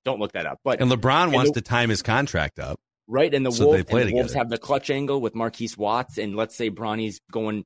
[0.04, 0.58] Don't look that up.
[0.64, 2.80] But And LeBron And wants the- to time his contract up.
[3.08, 6.18] Right, and the, So play and the Wolves have the Klutch angle with Marquise Watts,
[6.18, 7.64] and let's say Bronny's going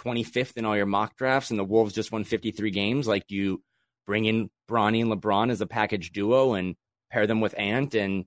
[0.00, 3.06] 25th in all your mock drafts, and the Wolves just won 53 games.
[3.06, 3.62] Like, you
[4.06, 6.74] bring in Bronny and LeBron as a package duo and
[7.10, 8.24] pair them with Ant and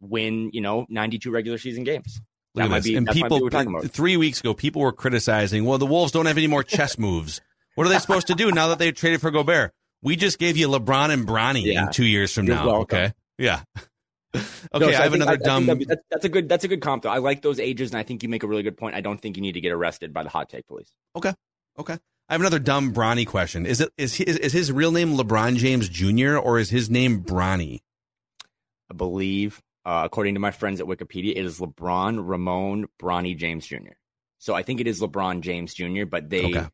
[0.00, 2.20] win, you know, 92 regular season games?
[2.54, 3.90] That might be- and that might be people what we're talking about.
[3.90, 5.64] three weeks ago, people were criticizing.
[5.64, 7.40] Well, the Wolves don't have any more chess moves.
[7.76, 9.72] What are they supposed to do now that they traded for Gobert?
[10.02, 11.86] We just gave you LeBron and Bronny Yeah.
[11.86, 12.66] in two years from You're now.
[12.66, 12.98] welcome.
[12.98, 13.62] Okay, yeah.
[14.34, 15.78] okay, No, so I have think- another I dumb.
[15.78, 16.48] be- that's, that's a good.
[16.48, 17.02] That's a good comp.
[17.02, 18.94] Though I like those ages, and I think you make a really good point.
[18.94, 20.90] I don't think you need to get arrested by the hot take police.
[21.16, 21.32] Okay.
[21.78, 21.98] Okay.
[22.28, 23.66] I have another dumb Bronny question.
[23.66, 26.36] Is it is his, is his real name LeBron James Jr.
[26.38, 27.80] or is his name Bronny?
[28.90, 33.66] I believe, uh, according to my friends at Wikipedia, it is LeBron Ramon Bronny James
[33.66, 33.92] Jr.
[34.38, 36.04] So I think it is LeBron James Jr.
[36.06, 36.66] But they Okay.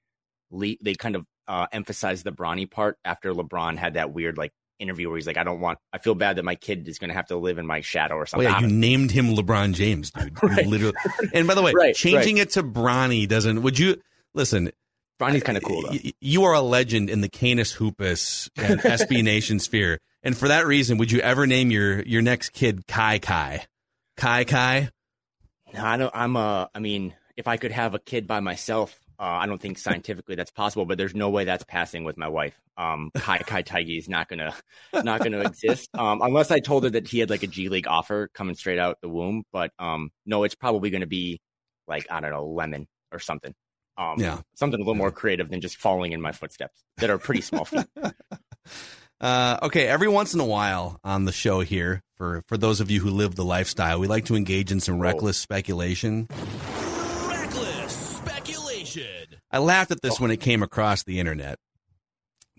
[0.51, 4.53] le- they kind of uh, emphasized the Bronny part after LeBron had that weird like
[4.79, 7.09] interview where he's like, I don't want, I feel bad that my kid is going
[7.09, 8.49] to have to live in my shadow or Oh something.
[8.49, 10.37] yeah, you named him LeBron James, dude.
[10.43, 10.67] Right.
[10.67, 10.95] Literally.
[11.35, 13.63] And by the way, Right, changing it to Bronny doesn't.
[13.63, 14.01] Would you
[14.35, 14.71] listen?
[15.21, 15.89] Bronny's kind of cool though.
[15.91, 19.99] y- You are a legend in the Canis Hoopus and SB Nation sphere.
[20.23, 23.67] And for that reason, would you ever name your your next kid Kai Kai?
[24.17, 24.91] Kai Kai?
[25.75, 26.11] No, I don't.
[26.15, 26.69] I'm a.
[26.75, 30.35] I mean, if I could have a kid by myself, uh, I don't think scientifically
[30.37, 30.85] that's possible.
[30.87, 32.55] But there's no way that's passing with my wife.
[32.77, 34.55] Um, Kai Kai Theige is not gonna
[34.93, 37.87] not gonna exist um, unless I told her that he had like a G League
[37.89, 39.45] offer coming straight out the womb.
[39.53, 41.41] But um, no, it's probably gonna be
[41.87, 43.55] like I don't know, lemon or something.
[43.97, 44.41] Um, Yeah.
[44.55, 47.65] something a little more creative than just following in my footsteps that are pretty small
[47.65, 47.87] feet.
[49.21, 52.89] Uh, okay, every once in a while on the show here, for for those of
[52.89, 56.29] you who live the lifestyle, we like to engage in some reckless speculation.
[59.51, 61.59] I laughed at this when it came across the internet,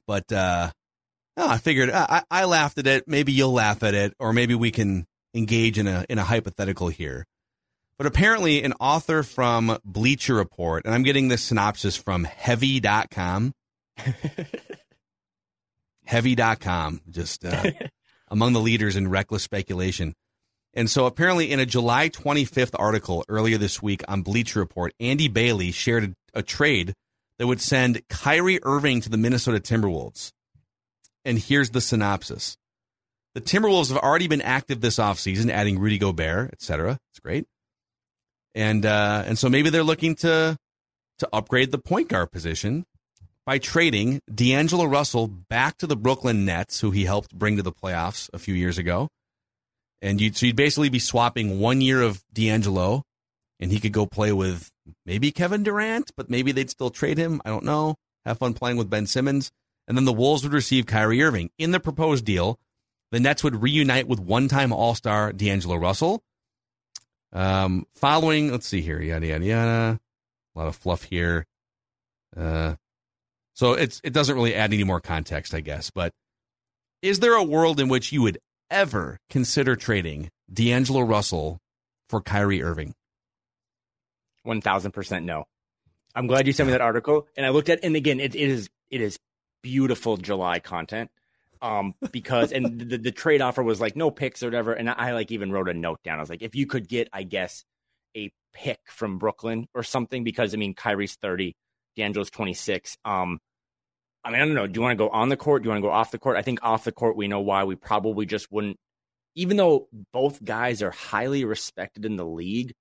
[0.08, 0.72] but uh,
[1.38, 3.08] oh, I figured I, I I laughed at it.
[3.08, 6.88] Maybe you'll laugh at it, or maybe we can engage in a in a hypothetical
[6.90, 7.26] here.
[7.98, 13.54] But apparently, an author from Bleacher Report, and I'm getting this synopsis from Heavy.com.
[16.06, 17.72] Heavy.com, just uh,
[18.30, 20.16] among the leaders in reckless speculation.
[20.80, 25.28] And so, apparently, in a July 25th article earlier this week on Bleacher Report, Andy
[25.28, 26.94] Bailey shared a, a trade
[27.38, 30.32] that would send Kyrie Irving to the Minnesota Timberwolves.
[31.26, 32.56] And here's the synopsis
[33.36, 36.98] The Timberwolves have already been active this offseason, adding Rudy Gobert, et cetera.
[37.12, 37.46] It's great.
[38.56, 40.56] And, uh, and so maybe they're looking to,
[41.18, 42.86] to upgrade the point guard position
[43.46, 47.74] by trading D'Angelo Russell back to the Brooklyn Nets, who he helped bring to the
[47.74, 49.10] playoffs a few years ago.
[50.02, 53.04] And you'd, so you'd basically be swapping one year of D'Angelo,
[53.60, 54.72] and he could go play with
[55.06, 57.42] maybe Kevin Durant, but maybe they'd still trade him.
[57.44, 57.96] I don't know.
[58.26, 59.52] Have fun playing with Ben Simmons.
[59.88, 61.50] And then the Wolves would receive Kyrie Irving.
[61.58, 62.60] In the proposed deal,
[63.12, 66.22] the Nets would reunite with one time All Star D'Angelo Russell.
[67.34, 70.00] Um, following, let's see here, yada, yada, yada.
[70.56, 71.46] A lot of fluff here.
[72.36, 72.76] Uh,
[73.54, 75.90] so it's it doesn't really add any more context, I guess.
[75.90, 76.14] But
[77.02, 81.60] is there a world in which you would ever consider trading D'Angelo Russell
[82.10, 82.94] for Kyrie Irving?
[84.44, 85.46] One thousand percent no.
[86.16, 88.50] I'm glad you sent me that article, and I looked at, and again, it, it
[88.50, 89.20] is it is
[89.62, 91.12] beautiful July content,
[91.62, 95.14] um, because and the, the trade offer was like no picks or whatever, and I
[95.14, 96.18] like even wrote a note down.
[96.18, 97.64] I was like, if you could get, I guess,
[98.18, 101.56] a pick from Brooklyn or something, because I mean, Kyrie's thirty,
[101.96, 102.98] D'Angelo's twenty six.
[103.06, 103.40] Um,
[104.24, 104.68] I mean, I don't know.
[104.68, 105.64] Do you want to go on the court?
[105.64, 106.38] Do you want to go off the court?
[106.38, 108.78] I think off the court, we know why we probably just wouldn't,
[109.36, 112.74] even though both guys are highly respected in the league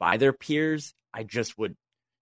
[0.00, 0.92] by their peers.
[1.14, 1.76] I just would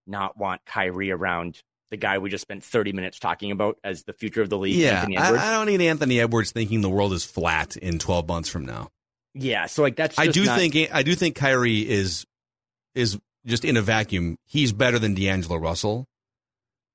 [0.06, 4.12] not want Kyrie around the guy we just spent 30 minutes talking about as the
[4.12, 4.76] future of the league.
[4.76, 5.32] Yeah, I.
[5.32, 8.90] I don't need Anthony Edwards thinking the world is flat in 12 months from now.
[9.34, 9.66] yeah.
[9.66, 12.24] So like that's, I do not- think I do think Kyrie is
[12.94, 14.36] is just in a vacuum.
[14.46, 16.06] He's better than D'Angelo Russell,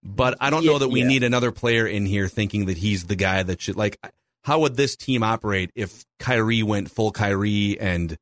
[0.05, 1.07] but I don't know that we yeah.
[1.07, 3.97] need another player in here thinking that he's the guy that should like.
[4.43, 8.15] How would this team operate if Kyrie went full Kyrie and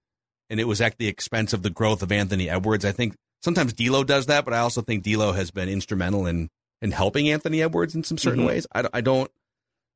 [0.49, 2.85] and it was at the expense of the growth of Anthony Edwards?
[2.85, 6.49] I think sometimes D'Lo does that, but I also think D'Lo has been instrumental in
[6.81, 8.47] in helping Anthony Edwards in some certain Mhm.
[8.47, 8.67] ways.
[8.73, 9.29] I, I don't.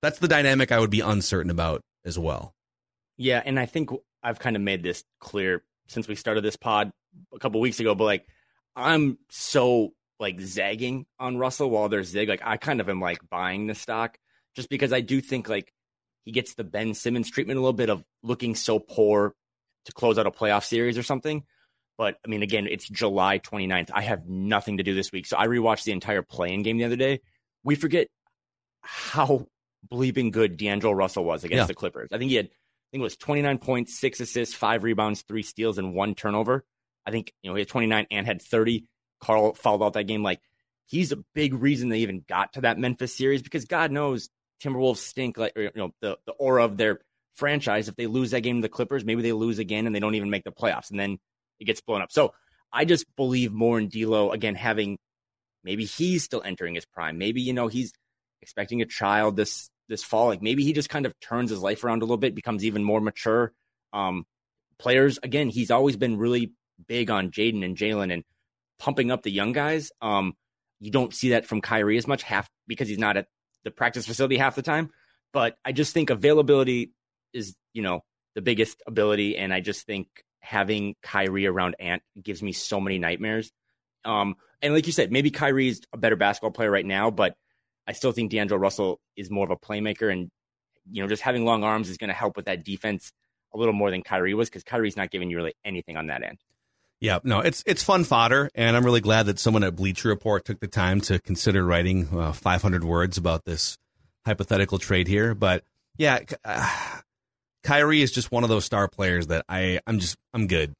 [0.01, 2.53] That's the dynamic I would be uncertain about as well.
[3.17, 3.89] Yeah, and I think
[4.21, 6.91] I've kind of made this clear since we started this pod
[7.33, 8.27] a couple weeks ago, but like
[8.75, 12.27] I'm so like zagging on Russell while there's zig.
[12.29, 14.17] Like I kind of am like buying the stock
[14.55, 15.71] just because I do think like
[16.25, 19.33] he gets the Ben Simmons treatment a little bit of looking so poor
[19.85, 21.43] to close out a playoff series or something.
[21.97, 23.89] But I mean, again, it's July 29th.
[23.93, 25.25] I have nothing to do this week.
[25.25, 27.21] So I rewatched the entire play-in game the other day.
[27.63, 28.07] We forget
[28.81, 29.47] how
[29.91, 31.65] bleeping good D'Angelo Russell was against Yeah.
[31.67, 32.09] the Clippers.
[32.11, 35.43] I think he had, I think it was 29 points, six assists, five rebounds, three
[35.43, 36.65] steals, and one turnover.
[37.05, 38.85] I think, you know, he had 29 and had 30.
[39.19, 40.23] Karl fouled out that game.
[40.23, 40.39] Like,
[40.85, 44.29] he's a big reason they even got to that Memphis series because God knows
[44.63, 46.99] Timberwolves stink like, you know, the, the aura of their
[47.35, 47.87] franchise.
[47.87, 50.15] If they lose that game to the Clippers, maybe they lose again and they don't
[50.15, 50.89] even make the playoffs.
[50.89, 51.19] And then
[51.59, 52.11] it gets blown up.
[52.11, 52.33] So
[52.71, 54.97] I just believe more in D'Lo again, having
[55.63, 57.17] maybe he's still entering his prime.
[57.17, 57.93] Maybe, you know, he's
[58.41, 60.27] expecting a child this, this fall.
[60.27, 62.83] Like maybe he just kind of turns his life around a little bit, becomes even
[62.83, 63.51] more mature.
[63.93, 64.25] Um,
[64.79, 66.53] players, again, he's always been really
[66.87, 68.23] big on Jaden and Jalen and
[68.79, 69.91] pumping up the young guys.
[70.01, 70.33] Um,
[70.79, 73.27] you don't see that from Kyrie as much half because he's not at
[73.63, 74.91] the practice facility half the time.
[75.33, 76.91] But I just think availability
[77.33, 78.01] is, you know,
[78.35, 79.37] the biggest ability.
[79.37, 80.07] And I just think
[80.39, 83.51] having Kyrie around Ant gives me so many nightmares.
[84.05, 87.35] Um, and like you said, maybe Kyrie's a better basketball player right now, but
[87.87, 90.11] I still think D'Angelo Russell is more of a playmaker.
[90.11, 90.29] And,
[90.89, 93.11] you know, just having long arms is going to help with that defense
[93.53, 96.23] a little more than Kyrie was because Kyrie's not giving you really anything on that
[96.23, 96.37] end.
[96.99, 100.43] Yeah, no, it's it's fun fodder, and I'm really glad that someone at Bleacher Report
[100.45, 103.77] took the time to consider writing uh, 500 words about this
[104.25, 105.35] hypothetical trade here.
[105.35, 105.63] But
[105.97, 106.99] Yeah, uh,
[107.63, 110.73] Kyrie is just one of those star players that I I'm just I'm good.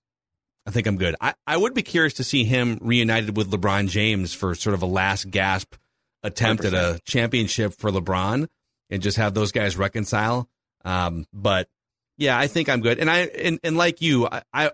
[0.66, 1.16] I think I'm good.
[1.22, 4.82] I, I would be curious to see him reunited with LeBron James for sort of
[4.82, 5.76] a last gasp
[6.24, 6.68] attempt 100%.
[6.68, 8.48] at a championship for LeBron
[8.90, 10.50] and just have those guys reconcile.
[10.84, 11.70] Um, but
[12.18, 13.00] yeah, I think I'm good.
[13.00, 14.72] And I and, and like you, I, I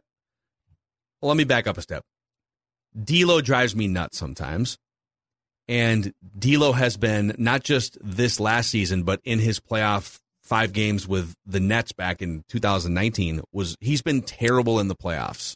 [1.28, 2.04] let me back up a step.
[3.02, 4.78] D'Lo drives me nuts sometimes,
[5.68, 11.08] and D'Lo has been not just this last season, but in his playoff five games
[11.08, 15.56] with the Nets back in 2019 was he's been terrible in the playoffs.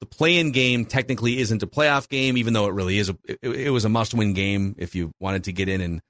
[0.00, 3.08] The play-in game technically isn't a playoff game, even though it really is.
[3.08, 6.00] A, it, it was a must-win game if you wanted to get in and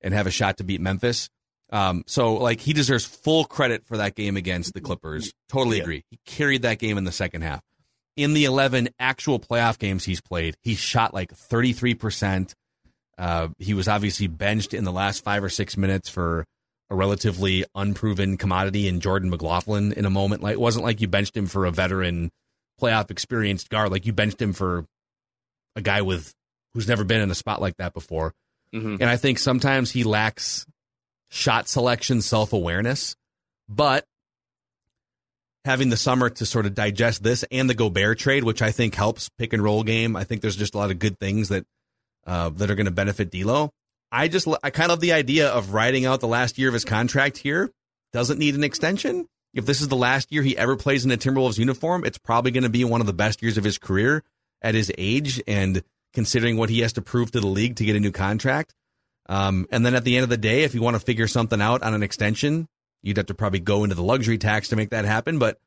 [0.00, 1.30] and have a shot to beat Memphis.
[1.70, 5.32] Um, so like he deserves full credit for that game against the Clippers.
[5.48, 6.04] Totally agree.
[6.10, 7.62] He carried that game in the second half.
[8.16, 12.54] In the 11 actual playoff games he's played, he shot like 33%.
[13.18, 16.44] Uh, he was obviously benched in the last five or six minutes for
[16.90, 20.42] a relatively unproven commodity in Jordan McLaughlin in a moment.
[20.42, 22.30] Like it wasn't like you benched him for a veteran
[22.80, 23.90] playoff experienced guard.
[23.90, 24.84] Like you benched him for
[25.76, 26.32] a guy with
[26.72, 28.34] who's never been in a spot like that before.
[28.72, 28.96] Mm-hmm.
[29.00, 30.66] And I think sometimes he lacks
[31.30, 33.16] shot selection self awareness,
[33.68, 34.04] but
[35.64, 38.94] having the summer to sort of digest this and the Gobert trade, which I think
[38.94, 40.16] helps pick and roll game.
[40.16, 41.64] I think there's just a lot of good things that
[42.26, 43.70] uh, that are going to benefit D'Lo.
[44.12, 46.84] I just I kind of the idea of riding out the last year of his
[46.84, 47.70] contract here
[48.12, 49.26] doesn't need an extension.
[49.52, 52.50] If this is the last year he ever plays in a Timberwolves uniform, it's probably
[52.50, 54.22] going to be one of the best years of his career
[54.62, 57.96] at his age and considering what he has to prove to the league to get
[57.96, 58.74] a new contract.
[59.28, 61.60] Um, and then at the end of the day, if you want to figure something
[61.60, 62.68] out on an extension,
[63.04, 65.38] you'd have to probably go into the luxury tax to make that happen.
[65.38, 65.60] But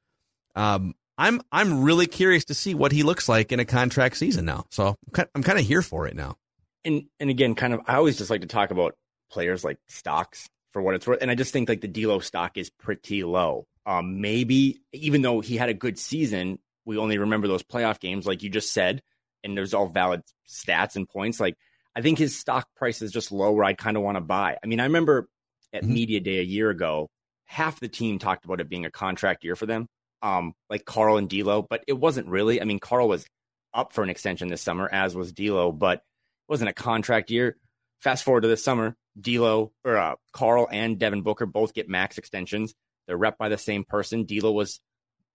[0.55, 4.45] um, I'm I'm really curious to see what he looks like in a contract season
[4.45, 4.65] now.
[4.71, 4.95] So
[5.35, 6.37] I'm kind, of here for it now.
[6.83, 8.95] And and again, kind of, I always just like to talk about
[9.29, 11.19] players like stocks for what it's worth.
[11.21, 13.67] And I just think like the D'Lo stock is pretty low.
[13.85, 18.25] Um, maybe even though he had a good season, we only remember those playoff games,
[18.25, 19.01] like you just said,
[19.43, 21.39] and there's all valid stats and points.
[21.39, 21.55] Like
[21.95, 24.57] I think his stock price is just low where I kind of want to buy.
[24.61, 25.29] I mean, I remember
[25.73, 25.93] at mm-hmm.
[25.93, 27.09] media day a year ago,
[27.47, 29.87] half the team talked about it being a contract year for them,
[30.21, 32.61] um, like Karl and D'Lo, but it wasn't really.
[32.61, 33.25] I mean, Karl was
[33.73, 37.57] up for an extension this summer, as was D'Lo, but it wasn't a contract year.
[38.01, 42.17] Fast forward to this summer, D'Lo or uh, Karl and Devin Booker both get max
[42.17, 42.75] extensions.
[43.07, 44.25] They're rep by the same person.
[44.25, 44.79] D'Lo was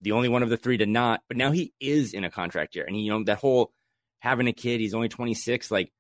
[0.03, 2.77] the only one of the three to not, but now he is in a contract
[2.77, 3.73] year, and you know that whole
[4.21, 4.81] having a kid.
[4.81, 5.71] He's only 26.
[5.71, 5.93] Like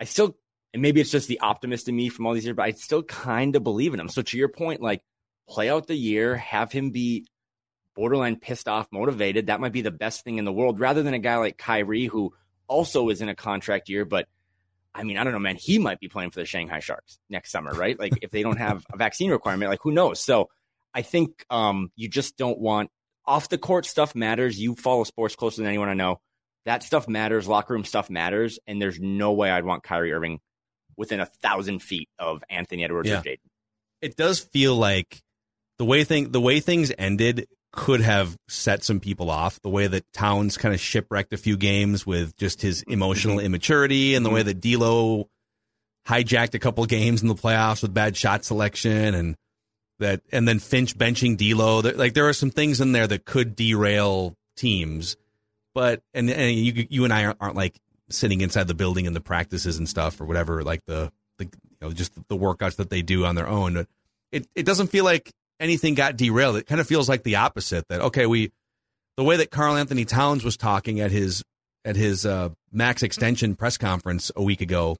[0.00, 0.36] I still,
[0.72, 3.02] and maybe it's just the optimist in me from all these years, but I still
[3.02, 4.08] kind of believe in him.
[4.08, 5.02] So to your point, like
[5.48, 7.26] play out the year, have him be
[7.94, 9.46] borderline pissed off, motivated.
[9.46, 12.06] That might be the best thing in the world rather than a guy like Kyrie
[12.06, 12.32] who
[12.66, 14.26] also is in a contract year, but
[14.96, 15.56] I mean, I don't know, man.
[15.56, 17.98] He might be playing for the Shanghai Sharks next summer, right?
[17.98, 20.20] Like if they don't have a vaccine requirement, like who knows?
[20.20, 20.50] So
[20.94, 22.90] I think um, you just don't want
[23.26, 24.58] off the court stuff matters.
[24.58, 26.20] You follow sports closer than anyone I know
[26.64, 27.46] that stuff matters.
[27.46, 28.58] Locker room stuff matters.
[28.66, 30.40] And there's no way I'd want Kyrie Irving
[30.96, 33.18] within a thousand feet of Anthony Edwards yeah.
[33.18, 33.38] or Jaden.
[34.00, 35.22] It does feel like
[35.78, 39.60] the way thing the way things ended could have set some people off.
[39.62, 43.46] The way that Towns kind of shipwrecked a few games with just his emotional mm-hmm.
[43.46, 44.36] immaturity, and the mm-hmm.
[44.36, 45.28] way that D'Lo
[46.06, 49.36] hijacked a couple games in the playoffs with bad shot selection, and
[49.98, 51.80] that and then Finch benching D'Lo.
[51.80, 55.16] Like there are some things in there that could derail teams
[55.74, 59.14] but and, and you you and I aren't, aren't like sitting inside the building and
[59.14, 62.90] the practices and stuff or whatever, like the the you know just the workouts that
[62.90, 63.86] they do on their own.
[64.32, 66.56] It it doesn't feel like anything got derailed.
[66.56, 67.86] It kind of feels like the opposite.
[67.88, 68.52] That okay, we
[69.16, 71.42] the way that Karl-Anthony Towns was talking at his
[71.84, 74.96] at his uh, max extension press conference a week ago,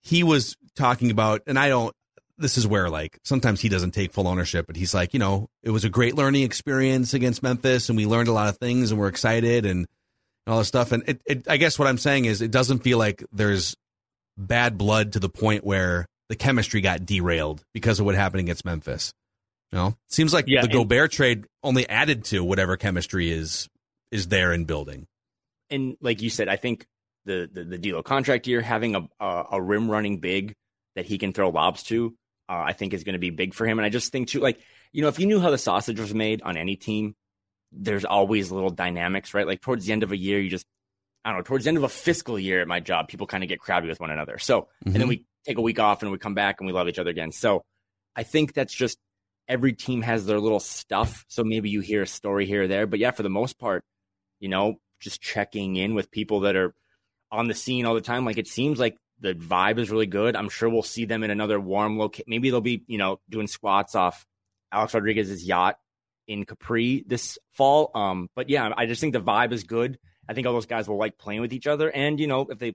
[0.00, 1.94] he was talking about, and I don't
[2.38, 5.48] this is where like sometimes he doesn't take full ownership, but he's like, you know,
[5.62, 8.90] it was a great learning experience against Memphis, and we learned a lot of things,
[8.90, 9.86] and we're excited and, and
[10.46, 10.92] all this stuff.
[10.92, 13.76] And it, it, I guess what I'm saying is, it doesn't feel like there's
[14.36, 18.64] bad blood to the point where the chemistry got derailed because of what happened against
[18.64, 19.12] Memphis.
[19.72, 23.68] You know, seems like yeah, the Gobert trade only added to whatever chemistry is
[24.10, 25.06] is there in building.
[25.70, 26.86] And like you said, I think
[27.24, 30.54] the the, the D'Lo contract year having a, a a rim running big
[30.96, 32.14] that he can throw lobs to
[32.48, 33.78] uh, I think is going to be big for him.
[33.78, 34.58] And I just think too, like,
[34.92, 37.14] you know, if you knew how the sausage was made on any team,
[37.72, 39.46] there's always little dynamics, right?
[39.46, 40.64] Like towards the end of a year, you just,
[41.24, 43.42] I don't know, towards the end of a fiscal year at my job, people kind
[43.42, 44.38] of get crabby with one another.
[44.38, 44.68] So, mm-hmm.
[44.86, 45.08] and then mm-hmm.
[45.08, 47.32] we take a week off and we come back and we love each other again.
[47.32, 47.64] So
[48.16, 48.98] I think that's just
[49.48, 51.24] every team has their little stuff.
[51.28, 52.86] So maybe you hear a story here or there.
[52.86, 53.84] But yeah, for the most part,
[54.40, 56.74] you know, just checking in with people that are
[57.30, 58.24] on the scene all the time.
[58.24, 60.36] Like it seems like the vibe is really good.
[60.36, 62.26] I'm sure we'll see them in another warm location.
[62.28, 64.24] Maybe they'll be, you know, doing squats off
[64.72, 65.76] Alex Rodriguez's yacht
[66.26, 67.90] in Capri this fall.
[67.94, 69.98] Um, but yeah, I just think the vibe is good.
[70.28, 71.90] I think all those guys will like playing with each other.
[71.90, 72.74] And, you know, if they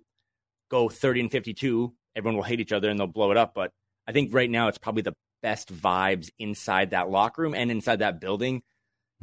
[0.69, 3.53] go 30 and 52, everyone will hate each other and they'll blow it up.
[3.53, 3.71] But
[4.07, 7.99] I think right now it's probably the best vibes inside that locker room and inside
[7.99, 8.63] that building.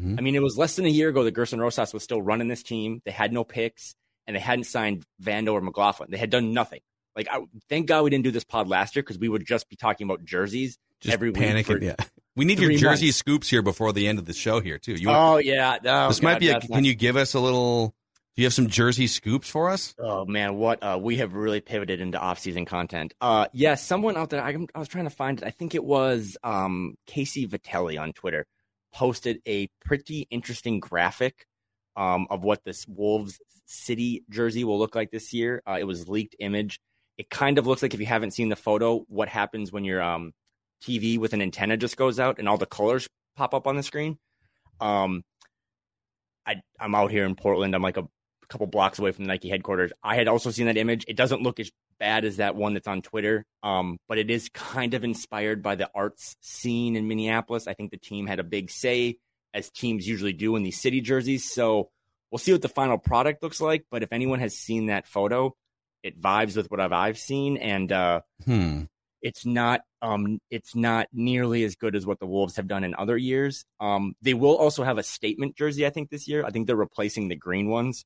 [0.01, 0.16] Mm-hmm.
[0.18, 2.49] I mean, it was less than a year ago that Gerson Rosas was still running
[2.49, 3.03] this team.
[3.05, 3.95] They had no picks
[4.26, 6.11] and they hadn't signed Vando or McLaughlin.
[6.11, 6.81] They had done nothing.
[7.16, 9.68] Like, I, thank God we didn't do this pod last year because we would just
[9.68, 11.83] be talking about jerseys just every panicking.
[11.83, 11.97] yeah,
[12.37, 13.16] we need your jersey months.
[13.16, 14.93] scoops here before the end of the show here too.
[14.93, 16.51] You oh yeah, no, this God, might be.
[16.51, 17.95] A, can you give us a little?
[18.41, 19.95] Do you have some jersey scoops for us?
[19.99, 23.12] Oh man, what uh, we have really pivoted into off-season content.
[23.20, 24.43] Uh, yes, yeah, someone out there.
[24.43, 25.45] I, I, was trying to find it.
[25.45, 28.47] I think it was um, Casey Vitelli on Twitter
[28.95, 31.45] posted a pretty interesting graphic
[31.97, 35.62] um, of what this Wolves City jersey will look like this year.
[35.68, 36.80] Uh, it was leaked image.
[37.18, 40.01] It kind of looks like if you haven't seen the photo, what happens when your
[40.01, 40.32] um,
[40.82, 43.82] TV with an antenna just goes out and all the colors pop up on the
[43.82, 44.16] screen.
[44.80, 45.24] Um,
[46.47, 47.74] I I'm out here in Portland.
[47.74, 48.09] I'm like a
[48.51, 49.92] couple blocks away from the Nike headquarters.
[50.03, 51.05] I had also seen that image.
[51.09, 54.48] It doesn't look as bad as that one that's on Twitter, um, but it is
[54.53, 57.66] kind of inspired by the arts scene in Minneapolis.
[57.66, 59.18] I think the team had a big say,
[59.55, 61.51] as teams usually do in these city jerseys.
[61.51, 61.90] So
[62.30, 63.84] we'll see what the final product looks like.
[63.90, 65.55] But if anyone has seen that photo,
[66.03, 68.82] it vibes with what I've, I've seen, and uh, hmm.
[69.22, 72.94] it's not um, it's not nearly as good as what the Wolves have done in
[72.94, 73.64] other years.
[73.78, 76.44] Um, they will also have a statement jersey, I think, this year.
[76.44, 78.05] I think they're replacing the green ones.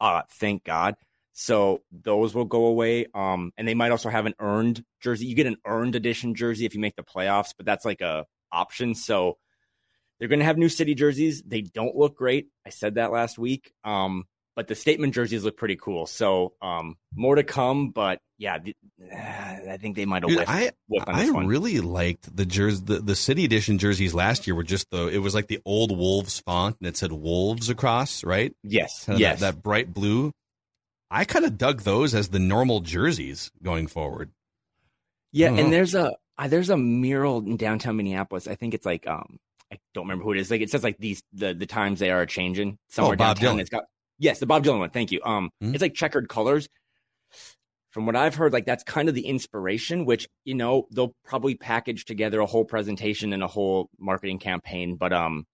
[0.00, 0.94] Uh, thank God.
[1.32, 3.06] So those will go away.
[3.14, 5.26] Um, and they might also have an earned jersey.
[5.26, 8.26] You get an earned edition jersey if you make the playoffs, but that's like a
[8.52, 8.94] option.
[8.94, 9.38] So
[10.18, 11.42] they're going to have new city jerseys.
[11.42, 12.48] They don't look great.
[12.66, 13.72] I said that last week.
[13.84, 14.24] Um,
[14.60, 16.04] but the statement jerseys look pretty cool.
[16.04, 17.92] So um, more to come.
[17.92, 18.58] But yeah,
[19.02, 20.28] uh, I think they might have.
[20.28, 20.72] Dude, I
[21.06, 21.46] I one.
[21.46, 22.82] really liked the jersey.
[22.84, 25.06] The, the city edition jerseys last year were just the.
[25.06, 28.52] It was like the old Wolves font, and it said Wolves across, right?
[28.62, 29.40] Yes, kind yes.
[29.40, 30.30] That, that bright blue.
[31.10, 34.30] I kind of dug those as the normal jerseys going forward.
[35.32, 35.70] Yeah, and know.
[35.70, 38.46] there's a uh, there's a mural in downtown Minneapolis.
[38.46, 39.38] I think it's like um
[39.72, 40.50] I don't remember who it is.
[40.50, 43.56] Like it says like these the the times they are changing somewhere oh, Bob downtown.
[43.56, 43.60] Dylan.
[43.62, 43.84] It's got
[44.20, 44.90] yes, the Bob Dylan one.
[44.90, 45.20] Thank you.
[45.24, 45.74] Um, mm-hmm.
[45.74, 46.68] it's like checkered colors.
[47.90, 50.04] From what I've heard, like that's kind of the inspiration.
[50.04, 54.94] Which you know they'll probably package together a whole presentation and a whole marketing campaign.
[54.94, 55.44] But um,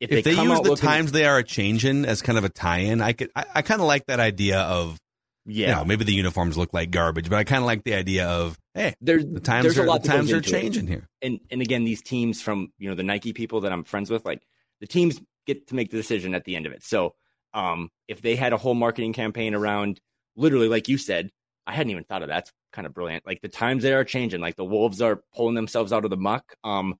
[0.00, 2.42] if, if they, they use the looking, times they are a changing as kind of
[2.42, 4.98] a tie-in, I could I, I kind of like that idea of
[5.46, 7.94] yeah, you know, maybe the uniforms look like garbage, but I kind of like the
[7.94, 10.90] idea of hey, there's the times there's are, a lot the times are changing it.
[10.90, 11.08] here.
[11.22, 14.24] And and again, these teams from you know the Nike people that I'm friends with,
[14.24, 14.42] like
[14.80, 16.82] the teams get to make the decision at the end of it.
[16.82, 17.14] So
[17.54, 20.00] um, if they had a whole marketing campaign around
[20.36, 21.30] literally, like you said,
[21.66, 22.34] I hadn't even thought of that.
[22.34, 23.26] That's kind of brilliant.
[23.26, 26.16] Like the times they are changing, like the Wolves are pulling themselves out of the
[26.16, 26.56] muck.
[26.62, 26.96] Um,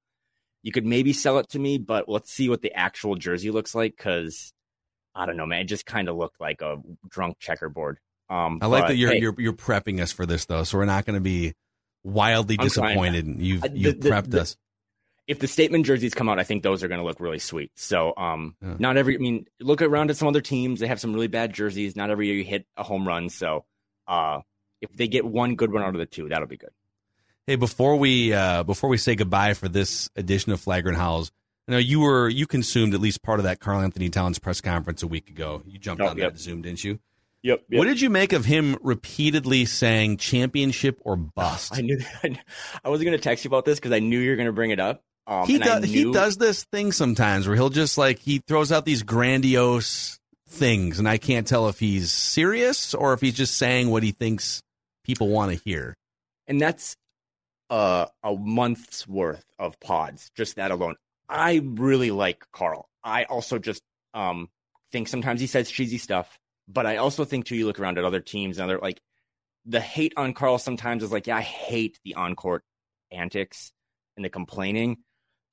[0.62, 3.74] you could maybe sell it to me, but let's see what the actual jersey looks
[3.74, 4.54] like because
[5.14, 5.62] I don't know, man.
[5.62, 6.78] It just kind of looked like a
[7.08, 7.98] drunk checkerboard.
[8.30, 10.86] Um, I like that you're hey, you're you're prepping us for this though, so we're
[10.86, 11.52] not going to be
[12.02, 13.26] wildly I'm disappointed.
[13.38, 14.56] You've you've the, prepped the, us.
[15.26, 17.72] If the statement jerseys come out, I think those are going to look really sweet.
[17.76, 18.74] So, um, yeah.
[18.78, 19.14] not every.
[19.14, 21.96] I mean, look around at some other teams; they have some really bad jerseys.
[21.96, 23.30] Not every year you hit a home run.
[23.30, 23.64] So,
[24.06, 24.40] uh,
[24.82, 26.70] if they get one good one out of the two, that'll be good.
[27.46, 31.30] Hey, before we uh, before we say goodbye for this edition of Flagrant Howls,
[31.68, 35.02] I know you were you consumed at least part of that Karl-Anthony Towns press conference
[35.02, 35.62] a week ago.
[35.66, 36.32] You jumped oh, on yep.
[36.34, 36.98] that Zoom, didn't you?
[37.42, 41.72] Yep, yep, What did you make of him repeatedly saying championship or bust?
[41.76, 44.36] I knew I wasn't going to text you about this because I knew you were
[44.36, 45.04] going to bring it up.
[45.26, 45.82] Um, he does.
[45.82, 46.08] Knew...
[46.08, 50.18] He does this thing sometimes where he'll just like he throws out these grandiose
[50.48, 54.12] things, and I can't tell if he's serious or if he's just saying what he
[54.12, 54.62] thinks
[55.04, 55.94] people want to hear.
[56.46, 56.94] And that's
[57.70, 60.96] uh, a month's worth of pods, just that alone.
[61.28, 62.88] I really like Karl.
[63.02, 64.48] I also just um,
[64.92, 66.38] think sometimes he says cheesy stuff.
[66.68, 69.00] But I also think too, you look around at other teams and they're like
[69.66, 72.62] the hate on Karl sometimes is like, yeah, I hate the on court
[73.10, 73.72] antics
[74.16, 74.98] and the complaining.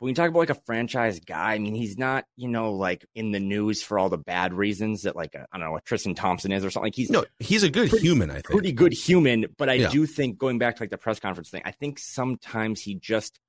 [0.02, 2.74] But when you talk about like a franchise guy, I mean, he's not, you know,
[2.74, 5.86] like in the news for all the bad reasons that like, I don't know, what
[5.86, 6.88] Tristan Thompson is or something.
[6.88, 8.46] Like he's no, he's a good pretty, human, I think.
[8.46, 9.46] Pretty good human.
[9.60, 9.90] But I yeah.
[9.90, 13.40] do think going back to like the press conference thing, I think sometimes he just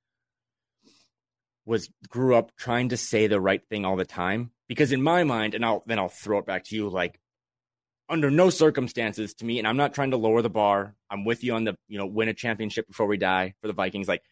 [1.64, 4.50] was grew up trying to say the right thing all the time.
[4.68, 7.18] Because in my mind, and I'll then I'll throw it back to you, like
[8.10, 10.96] under no circumstances to me, and I'm not trying to lower the bar.
[11.08, 13.72] I'm with you on the, you know, win a championship before we die for the
[13.72, 14.06] Vikings.
[14.06, 14.22] Like,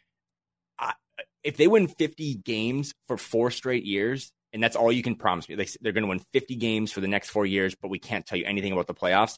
[0.81, 0.95] I,
[1.43, 5.49] if they win 50 games for four straight years, and that's all you can promise
[5.49, 7.99] me, they, they're going to win 50 games for the next four years, but we
[7.99, 9.37] can't tell you anything about the playoffs.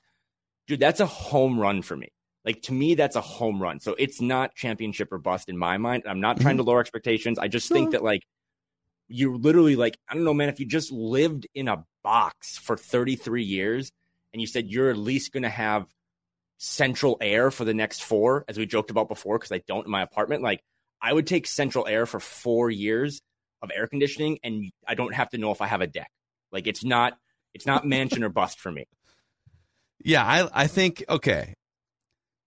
[0.66, 2.08] Dude, that's a home run for me.
[2.44, 3.78] Like to me, that's a home run.
[3.80, 6.04] So it's not championship or bust in my mind.
[6.06, 6.70] I'm not trying to mm-hmm.
[6.70, 7.38] lower expectations.
[7.38, 8.22] I just think that like
[9.08, 12.76] you're literally like, I don't know, man, if you just lived in a box for
[12.76, 13.92] 33 years
[14.32, 15.86] and you said you're at least going to have
[16.58, 19.90] central air for the next four, as we joked about before, because I don't in
[19.90, 20.62] my apartment, like
[21.02, 23.20] I would take central air for four years
[23.60, 26.10] of air conditioning and I don't have to know if I have a deck.
[26.52, 27.18] Like it's not,
[27.54, 28.86] it's not mansion or bust for me.
[30.04, 31.54] Yeah, I I think okay.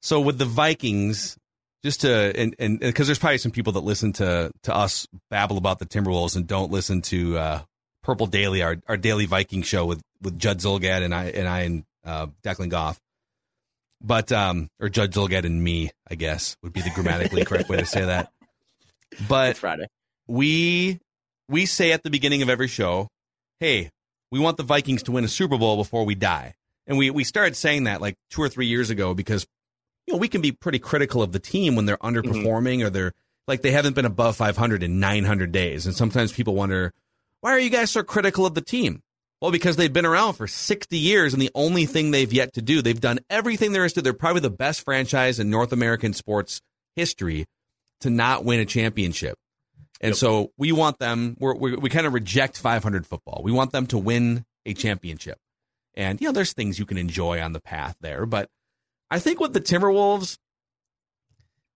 [0.01, 1.37] So with the Vikings,
[1.83, 5.57] just to and and because there's probably some people that listen to to us babble
[5.57, 7.61] about the Timberwolves and don't listen to uh,
[8.03, 11.61] Purple Daily, our our daily Viking show with with Judd Zulgad and I and I
[11.61, 12.99] and uh, Declan Goff.
[14.01, 17.77] But um, or Judd Zulgad and me, I guess would be the grammatically correct way
[17.77, 18.31] to say that.
[19.28, 19.88] But It's Friday.
[20.28, 20.99] we
[21.47, 23.07] we say at the beginning of every show,
[23.59, 23.89] "Hey,
[24.32, 26.55] we want the Vikings to win a Super Bowl before we die."
[26.88, 29.45] And we we started saying that like 2 or 3 years ago because
[30.07, 32.30] you know, we can be pretty critical of the team when they're mm-hmm.
[32.30, 33.11] underperforming or they're
[33.47, 35.86] like they haven't been above 500 in 900 days.
[35.86, 36.91] And sometimes people wonder,
[37.41, 39.01] "Why are you guys so critical of the team?"
[39.41, 42.61] Well, because they've been around for 60 years and the only thing they've yet to
[42.61, 44.01] do, they've done everything there is to.
[44.01, 46.61] They're probably the best franchise in North American sports
[46.95, 47.45] history
[48.05, 49.37] to not win a championship.
[50.01, 50.17] And Yep.
[50.17, 53.41] so we want them, we're, we we kind of reject 500 football.
[53.43, 55.37] We want them to win a championship.
[55.95, 58.25] And, you know, there's things you can enjoy on the path there.
[58.25, 58.49] But
[59.09, 60.37] I think with the Timberwolves,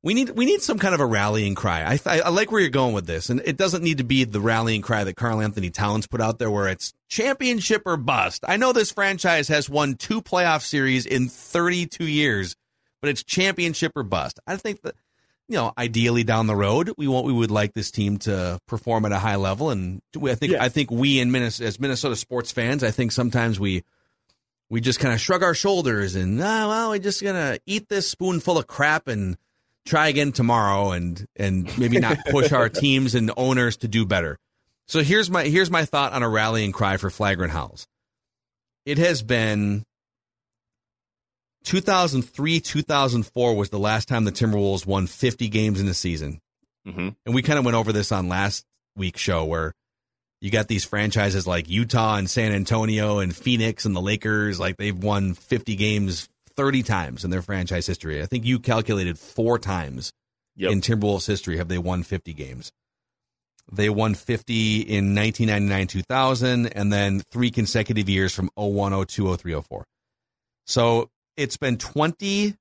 [0.04, 1.82] we need we need some kind of a rallying cry.
[1.84, 4.24] I, I, I like where you're going with this, and it doesn't need to be
[4.24, 8.46] the rallying cry that Karl-Anthony Towns put out there, where it's championship or bust.
[8.48, 12.56] I know this franchise has won two playoff series in 32 years,
[13.02, 14.40] but it's championship or bust.
[14.48, 14.96] I think that
[15.50, 19.04] you know, ideally down the road, we want we would like this team to perform
[19.06, 20.64] at a high level, and we, I think Yeah.
[20.64, 23.84] I think we in Minnesota, as Minnesota sports fans, I think sometimes we
[24.70, 28.08] we just kind of shrug our shoulders and ah, well, we're just gonna eat this
[28.08, 29.38] spoonful of crap and
[29.86, 34.38] try again tomorrow, and and maybe not push our teams and owners to do better.
[34.88, 37.88] So here's my here's my thought on a rallying cry for flagrant howls.
[38.86, 39.84] It has been
[41.70, 46.40] 2003 2004 was the last time the Timberwolves won 50 games in a season.
[46.84, 48.66] hmm And we kind of went over this on last
[48.96, 49.74] week's show where
[50.42, 54.60] you got these franchises like Utah and San Antonio and Phoenix and the Lakers.
[54.60, 58.20] Like they've won 50 games 30 times in their franchise history.
[58.22, 60.12] I think you calculated four times
[60.56, 60.72] Yep.
[60.72, 62.72] in Timberwolves history have they won 50 games.
[63.72, 69.54] They won 50 in 1999 2000 and then three consecutive years from 01, 02, 03,
[69.62, 69.86] 04.
[70.66, 71.10] So
[71.40, 72.56] it's been 20,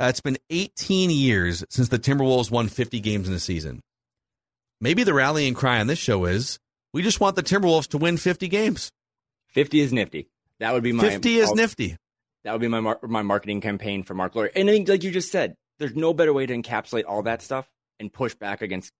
[0.00, 3.80] uh, it's been 18 years since the Timberwolves won 50 games in a season.
[4.80, 6.58] Maybe the rallying cry on this show is
[6.92, 8.90] we just want the Timberwolves to win 50 games.
[9.50, 10.28] 50 is nifty.
[10.58, 11.96] That would be my 50 is nifty.
[12.44, 14.50] That would be my mar- my marketing campaign for Marc Lore.
[14.56, 17.42] And I think, like you just said, there's no better way to encapsulate all that
[17.42, 17.68] stuff
[18.00, 18.90] and push back against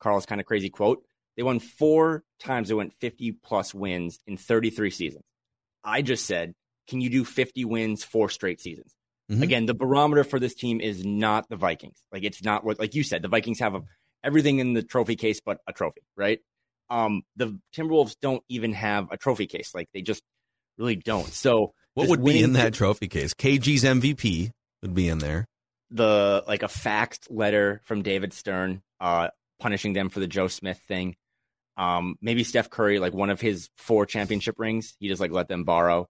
[0.00, 1.02] Karl's kind of crazy quote.
[1.36, 2.68] They won four times.
[2.68, 5.24] They went 50 plus wins in 33 seasons.
[5.84, 6.54] I just said,
[6.88, 8.94] can you do 50 wins four straight seasons?
[9.30, 9.42] Mhm.
[9.42, 11.98] Again, the barometer for this team is not the Vikings.
[12.10, 13.82] Like it's not what, like you said, the Vikings have a,
[14.24, 16.40] everything in the trophy case but a trophy, right?
[16.90, 19.74] Um, the Timberwolves don't even have a trophy case.
[19.74, 20.22] Like they just
[20.78, 21.28] really don't.
[21.28, 23.34] So What would be in that trophy case?
[23.34, 24.50] KG's MVP
[24.82, 25.46] would be in there.
[25.90, 29.28] the like a faxed letter from David Stern, uh,
[29.58, 31.16] punishing them for the Joe Smith thing.
[31.76, 35.48] Um, maybe Steph Curry, like one of his four championship rings, he just like let
[35.48, 36.08] them borrow.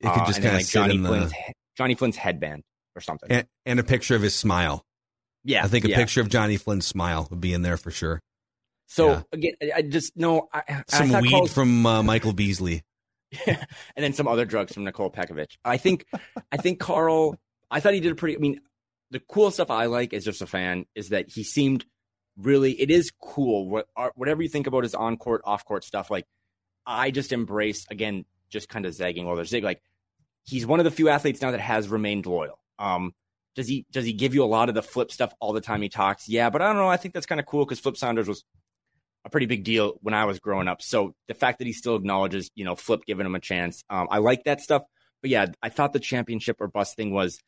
[0.00, 1.32] It could Uh, just then, kind of like sit Johnny in the Flynn's
[1.76, 2.62] Johnny Flynn's headband
[2.94, 3.30] or something.
[3.30, 4.82] and, and a picture of his smile.
[5.44, 5.96] yeah, I think a yeah.
[5.96, 8.20] picture of Johnny Flynn's smile would be in there for sure.
[8.88, 9.22] So yeah.
[9.32, 12.82] again, I- I just know I, I Some thought weed Karl- from uh, Michael Beasley.
[13.46, 13.58] and
[13.96, 15.48] then some other drugs from Nikola Pekovic.
[15.64, 16.06] I think,
[16.52, 17.36] I think Karl.
[17.70, 18.36] I thought he did a pretty.
[18.36, 18.60] I mean,
[19.10, 21.84] the cool stuff I like as just a fan is that he seemed
[22.38, 22.80] really.
[22.80, 23.68] It is cool.
[23.68, 26.24] What whatever you think about his on court, off court stuff, like
[26.86, 29.64] I just embrace again, just kind of zagging while they're zig.
[29.64, 29.80] Like
[30.44, 32.58] he's one of the few athletes now that has remained loyal.
[32.78, 33.12] Um,
[33.54, 35.82] does he does he give you a lot of the flip stuff all the time
[35.82, 36.28] he talks?
[36.28, 36.88] Yeah, but I don't know.
[36.88, 38.44] I think that's kind of cool because Flip Saunders was
[39.24, 40.82] a pretty big deal when I was growing up.
[40.82, 44.08] So the fact that he still acknowledges, you know, Flip giving him a chance, um,
[44.10, 44.82] I like that stuff.
[45.22, 47.38] But yeah, I thought the championship or bust thing was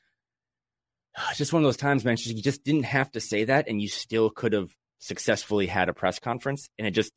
[1.37, 2.17] just one of those times, man.
[2.19, 5.95] You just didn't have to say that, and you still could have successfully had a
[5.95, 6.69] press conference.
[6.79, 7.13] And it just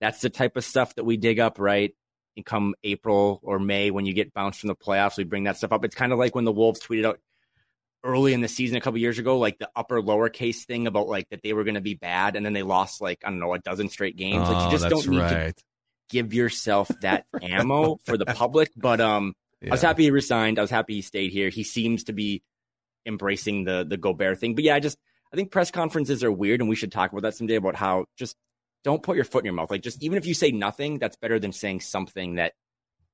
[0.00, 1.94] that's the type of stuff that we dig up, right?
[2.36, 5.56] And come April or May when you get bounced from the playoffs, we bring that
[5.56, 5.84] stuff up.
[5.84, 7.20] It's kind of like when the Wolves tweeted out
[8.02, 11.28] early in the season a couple years ago, like the upper lowercase thing about like
[11.30, 13.54] that they were going to be bad, and then they lost like I don't know
[13.54, 14.48] a dozen straight games.
[14.48, 15.54] like Oh, you just don't need to
[16.10, 18.70] give yourself that ammo for the public.
[18.76, 20.58] But um, I was happy he resigned.
[20.58, 21.48] I was happy he stayed here.
[21.48, 22.42] He seems to be
[23.06, 24.54] embracing the the Gobert thing.
[24.54, 24.98] But yeah, I just
[25.32, 28.04] I think press conferences are weird, and we should talk about that someday about how
[28.16, 28.36] just
[28.84, 29.70] don't put your foot in your mouth.
[29.70, 32.52] Like just even if you say nothing, that's better than saying something that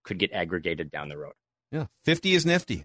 [0.02, 1.32] could get aggregated down the road.
[1.72, 2.84] Yeah, fifty is nifty.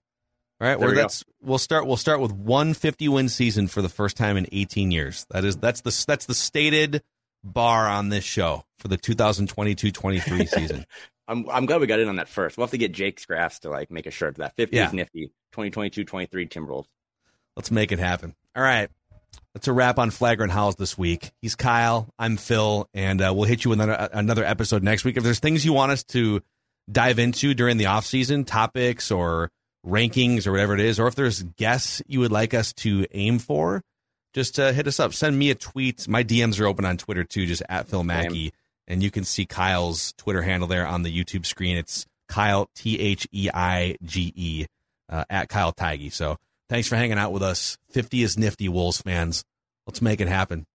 [0.61, 1.85] All right, well, we that's we'll start.
[1.85, 5.25] We'll start with one 50 win season for the first time in 18 years.
[5.31, 7.03] That is that's the that's the stated
[7.43, 10.85] bar on this show for the 2022-23 season.
[11.27, 12.57] I'm I'm glad we got in on that first.
[12.57, 14.55] We'll have to get Jake's Scraps to like make a shirt of that.
[14.55, 14.87] 50 Yeah.
[14.87, 15.31] is nifty.
[15.53, 16.85] 2022-23 Timberwolves.
[17.55, 18.35] Let's make it happen.
[18.55, 18.89] All right.
[19.55, 21.31] That's a wrap on Flagrant Howls this week.
[21.41, 22.09] He's Kyle.
[22.19, 25.15] I'm Phil, and uh, we'll hit you with another, another episode next week.
[25.15, 26.41] If there's things you want us to
[26.91, 29.49] dive into during the off season, topics or
[29.87, 33.39] rankings or whatever it is, or if there's guests you would like us to aim
[33.39, 33.81] for,
[34.33, 35.13] just uh, hit us up.
[35.13, 36.05] Send me a tweet.
[36.05, 38.51] My DMs are open on Twitter too, just at Phil Mackey,
[38.89, 41.77] and you can see Kyle's Twitter handle there on the YouTube screen.
[41.77, 44.65] It's Kyle T H E I G E
[45.07, 46.11] uh, at Kyle Theige.
[46.11, 46.35] So
[46.69, 47.77] thanks for hanging out with us.
[47.91, 49.43] 50 is nifty, Wolves fans.
[49.87, 50.65] Let's make it happen.